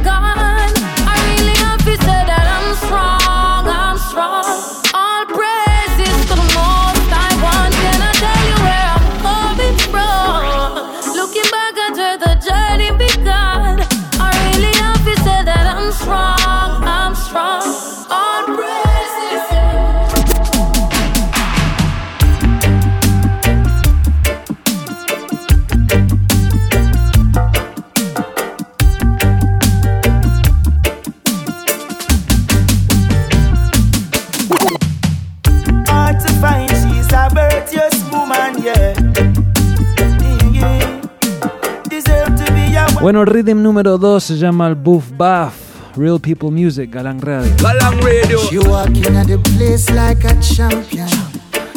[43.13, 45.53] Bueno, el rhythm número 2 se llama el Buff Buff.
[45.95, 47.55] Real People Music, Galang Radio.
[47.57, 48.39] Galang Radio.
[48.49, 51.07] She walking at the place like a champion.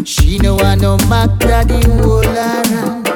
[0.02, 3.06] She know I know Mac Daddy hold around.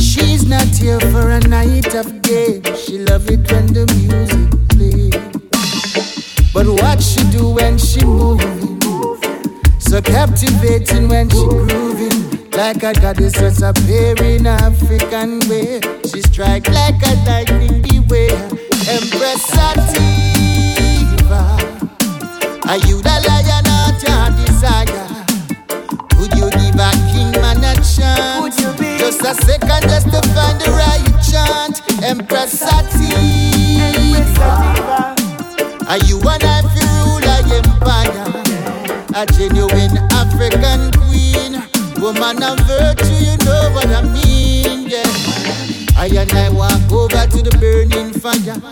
[0.00, 2.62] She's not here for a night of game.
[2.76, 5.16] She love it when the music plays.
[6.54, 8.78] But what she do when she moving?
[9.80, 12.15] So captivating when she grooving.
[12.56, 15.80] Like a goddess appearing African way.
[16.08, 18.48] She strike like a lightning beware.
[18.88, 19.92] Empress Sativa.
[22.64, 25.06] Are you the lion of your desire?
[26.18, 28.56] Would you give a king man a chance?
[28.98, 31.82] Just a second just to find the right chant.
[32.02, 33.92] Empress Sativa.
[35.86, 38.24] Are you an African ruler empire?
[39.14, 40.95] A genuine African.
[42.06, 45.02] Woman of virtue, you know what I mean, yeah.
[45.98, 48.62] I and I walk over to the burning fire.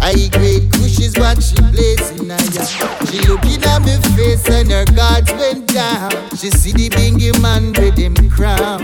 [0.00, 0.66] I great
[0.98, 2.66] is what she blazing yeah.
[3.06, 6.10] She looking at me face and her guards went down.
[6.34, 8.82] She see the bingy man with him crown.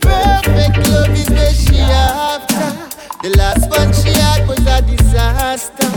[0.00, 2.72] Perfect love is where she after.
[3.20, 5.92] The last one she had was a disaster.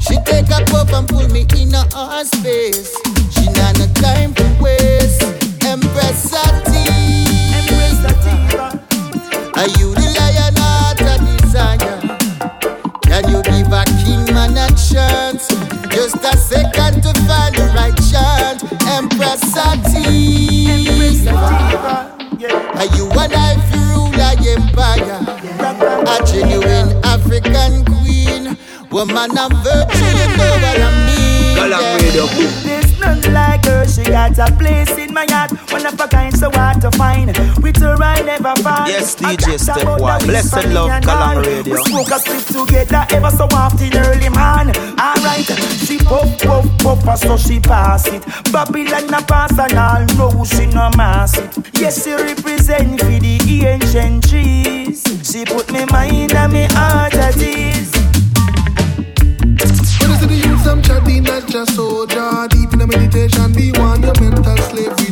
[0.00, 2.98] She take a puff and pull me in her space.
[3.30, 5.45] She not no time to waste.
[5.76, 6.96] Empress Sativa.
[7.52, 8.66] Empress Sativa.
[9.60, 11.98] Are you the lion heart of desire?
[13.04, 15.44] Can you give a king man a chance?
[15.92, 18.64] Just a second to find the right chant.
[18.88, 20.96] Empress Sativa.
[22.80, 25.20] Are you and I fi rule a empire?
[26.08, 28.56] A genuine African queen.
[28.90, 31.56] Woman of virtue, you know what I mean.
[31.56, 32.24] Galang Radio.
[32.64, 35.05] There's none like her, she got a place in
[36.96, 37.62] so hard to find.
[37.62, 38.88] With her, I never find.
[38.88, 40.20] Yes, DJ Step One.
[40.24, 41.74] Blessed love, Galang Radio.
[41.74, 44.68] We smoke a split together ever so often early, man.
[44.98, 45.46] Alright,
[45.86, 48.24] she puff, puff, puff, so she pass it.
[48.52, 51.50] Babylon a pass and all know she no mass it.
[51.74, 55.02] Yes, she represent for the ancient trees.
[55.22, 57.92] She put me mind and me heart at ease.
[60.00, 62.48] When I see the youth, I'm chatting, not just soldier.
[62.48, 65.05] Deep in the meditation, be one, your mental slavery's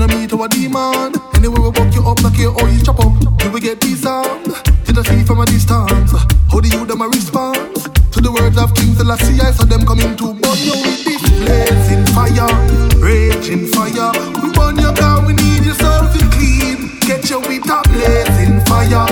[0.00, 3.12] you no meet our demand, anyway we buck you up, knock your oil chop up.
[3.44, 4.46] You will get sound.
[4.86, 6.12] You just see from a distance.
[6.50, 7.84] How do you them a response?
[7.84, 11.20] To the words of King Selassie, I saw them coming to burn you with this
[11.44, 12.48] blazing fire,
[12.96, 14.12] raging fire.
[14.40, 16.96] We burn your car, we need your soul to clean.
[17.04, 19.04] Get you with a blazing fire,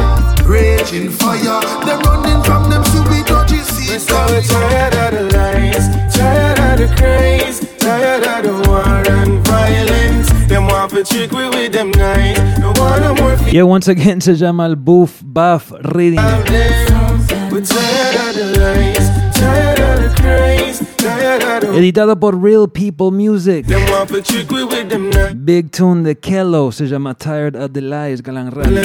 [0.49, 1.61] raging fire.
[1.85, 4.07] They're running from them stupid dodgy seas.
[4.07, 5.28] So we're tired of
[13.53, 16.19] Yeah, once again se llama el Buff Buff Reading.
[17.51, 22.67] We're tired of the lies, tired of the craze, tired of the Editado por Real
[22.67, 23.67] People Music.
[23.67, 25.35] Them want to trick we with them nice.
[25.35, 28.83] Big Tune de Kello se llama Tired of the Lies, Galang Radio.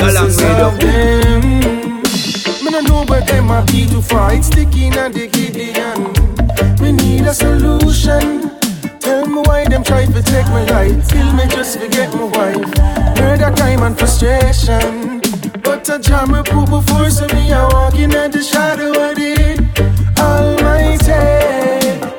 [10.05, 11.09] Try to take my life.
[11.09, 13.17] Kill me just forget my wife.
[13.17, 15.21] Murder, crime and frustration.
[15.61, 19.59] But a jam a poo before so me a walking at the shadow of it.
[20.19, 21.11] Almighty.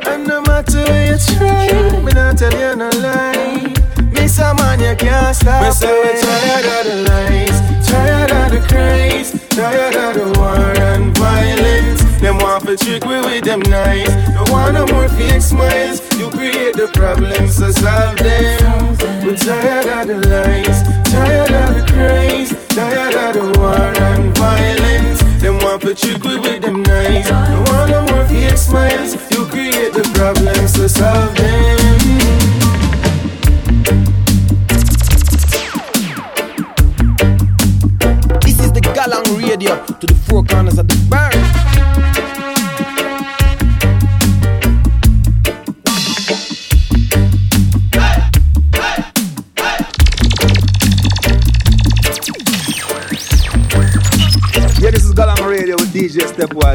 [0.08, 3.74] And no matter where you try, me not tell you no lie.
[4.12, 5.62] Miss a man you can't stop.
[5.62, 10.56] Me say we tired of the lies, tired of the craze, tired of the war
[10.56, 12.03] and violence.
[12.24, 14.08] Them want to trick we with them nice.
[14.32, 16.00] Don't want no more fake smiles.
[16.18, 18.96] You create the problems, so solve them.
[19.22, 25.20] We're tired of the lies, tired of the craze, tired of the war and violence.
[25.42, 27.28] Them want to trick we with them nice.
[27.28, 29.12] Don't want no more fake smiles.
[29.30, 31.43] You create the problems, so solve them.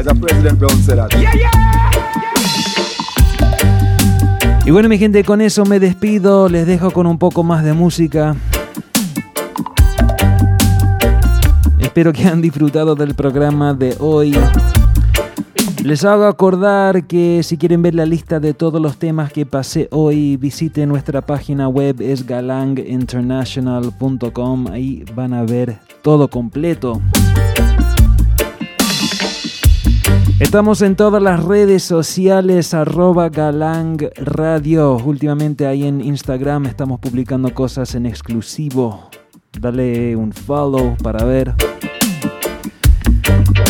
[0.00, 0.08] Stepwise.
[0.08, 1.10] And President Brown said that.
[1.18, 1.32] Yeah,
[4.66, 6.48] Y bueno, mi gente, con eso me despido.
[6.48, 8.36] Les dejo con un poco más de música.
[11.78, 14.36] Espero que han disfrutado del programa de hoy.
[15.82, 19.88] Les hago acordar que si quieren ver la lista de todos los temas que pasé
[19.90, 24.66] hoy, visiten nuestra página web, es galanginternational.com.
[24.68, 27.00] Ahí van a ver todo completo.
[30.40, 34.96] Estamos en todas las redes sociales, arroba Galang Radio.
[34.96, 39.10] Últimamente ahí en Instagram estamos publicando cosas en exclusivo.
[39.60, 41.54] Dale un follow para ver.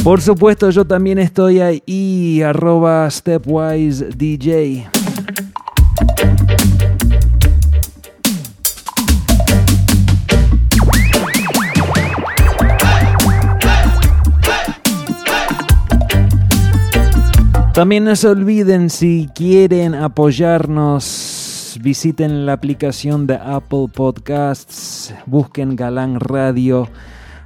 [0.04, 4.88] Por supuesto, yo también estoy ahí, arroba Stepwise DJ.
[17.80, 26.20] También no se olviden, si quieren apoyarnos, visiten la aplicación de Apple Podcasts, busquen Galán
[26.20, 26.90] Radio.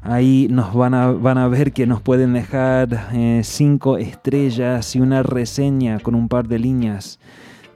[0.03, 5.01] Ahí nos van a, van a ver que nos pueden dejar eh, cinco estrellas y
[5.01, 7.21] una reseña con un par de líneas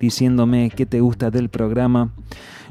[0.00, 2.10] diciéndome qué te gusta del programa.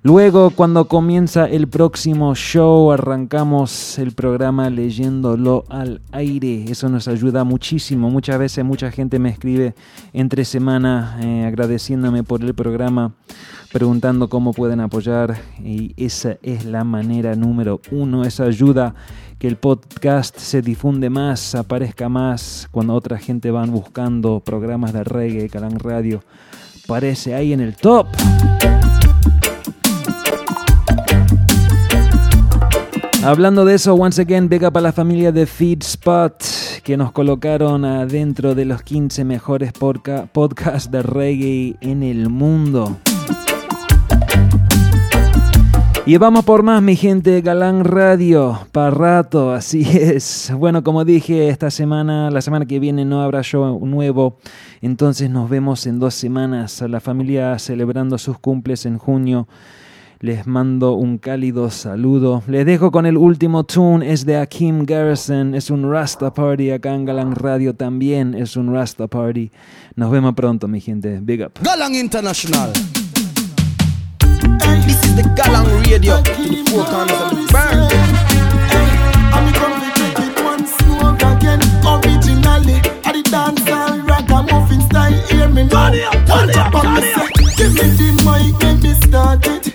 [0.04, 6.66] Luego, cuando comienza el próximo show, arrancamos el programa leyéndolo al aire.
[6.70, 8.10] Eso nos ayuda muchísimo.
[8.12, 9.74] Muchas veces mucha gente me escribe
[10.14, 13.14] entre semana eh, agradeciéndome por el programa,
[13.72, 15.36] preguntando cómo pueden apoyar.
[15.64, 18.24] Y esa es la manera número uno.
[18.24, 18.93] Esa ayuda
[19.39, 25.04] que el podcast se difunde más, aparezca más cuando otra gente van buscando programas de
[25.04, 26.24] reggae, Calan Radio.
[26.86, 28.08] Parece ahí en el top.
[33.28, 36.41] Hablando de eso, once again, big up a la familia de Feed Spot
[36.82, 42.95] que nos colocaron adentro de los 15 mejores podcasts de reggae en el mundo.
[46.05, 50.49] Y vamos por más, mi gente, Galán Radio, para rato, así es.
[50.55, 54.38] Bueno, como dije, esta semana, la semana que viene no habrá show nuevo,
[54.80, 56.82] entonces nos vemos en dos semanas.
[56.88, 59.49] La familia celebrando sus cumples en junio.
[60.20, 62.41] Les mando un cálido saludo.
[62.47, 66.95] Les dejo con el último tune, es de Akim Garrison, es un Rasta Party acá
[66.95, 69.51] en Galang Radio también, es un Rasta Party.
[69.95, 71.20] Nos vemos pronto, mi gente.
[71.22, 71.59] Big up.
[71.61, 72.74] Galang International.
[74.88, 77.88] This is the Galang Radio to the four corners of the burn.
[79.32, 81.61] I'm come to take it once more again.
[81.86, 85.13] Originally, I did dance all ragamuffin style.
[85.30, 85.91] Hear me now.
[86.26, 87.34] Punch up on the set.
[87.55, 89.66] Give me the mic, let me start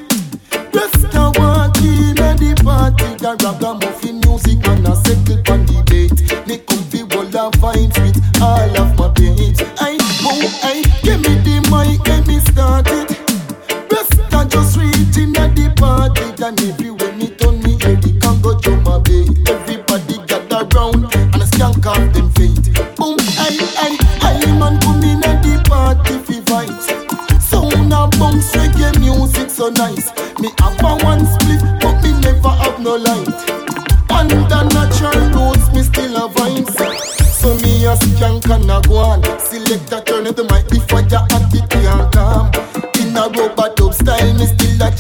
[3.43, 6.47] ragamuffin music and a settle on the date.
[6.47, 8.92] Me come fi roll a vibes with all of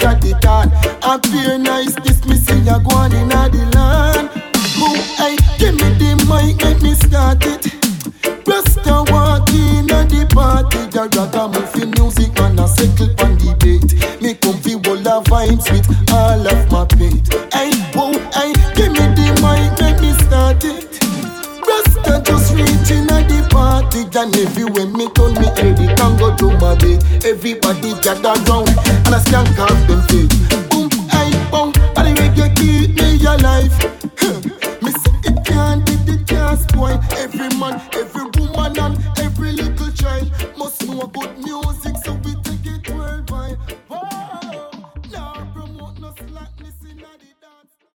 [0.02, 0.68] a chat it on.
[1.02, 4.28] Appear nice, this me see a go on in the land.
[4.78, 7.72] Boom, hey, give me the mic, make me start it.
[8.46, 13.94] Rasta walk in at the party, the ragamuffin music and a circle on the beat.
[14.20, 17.28] Me come fi roll a vibes with all of my pate.
[17.52, 20.90] Hey, whoa, hey, give me the mic, make me start it.
[21.62, 26.50] Rasta just reaching at the party, and everywhere me turn me hear the Congo to
[26.58, 27.00] my beat.
[27.24, 28.71] Everybody gather round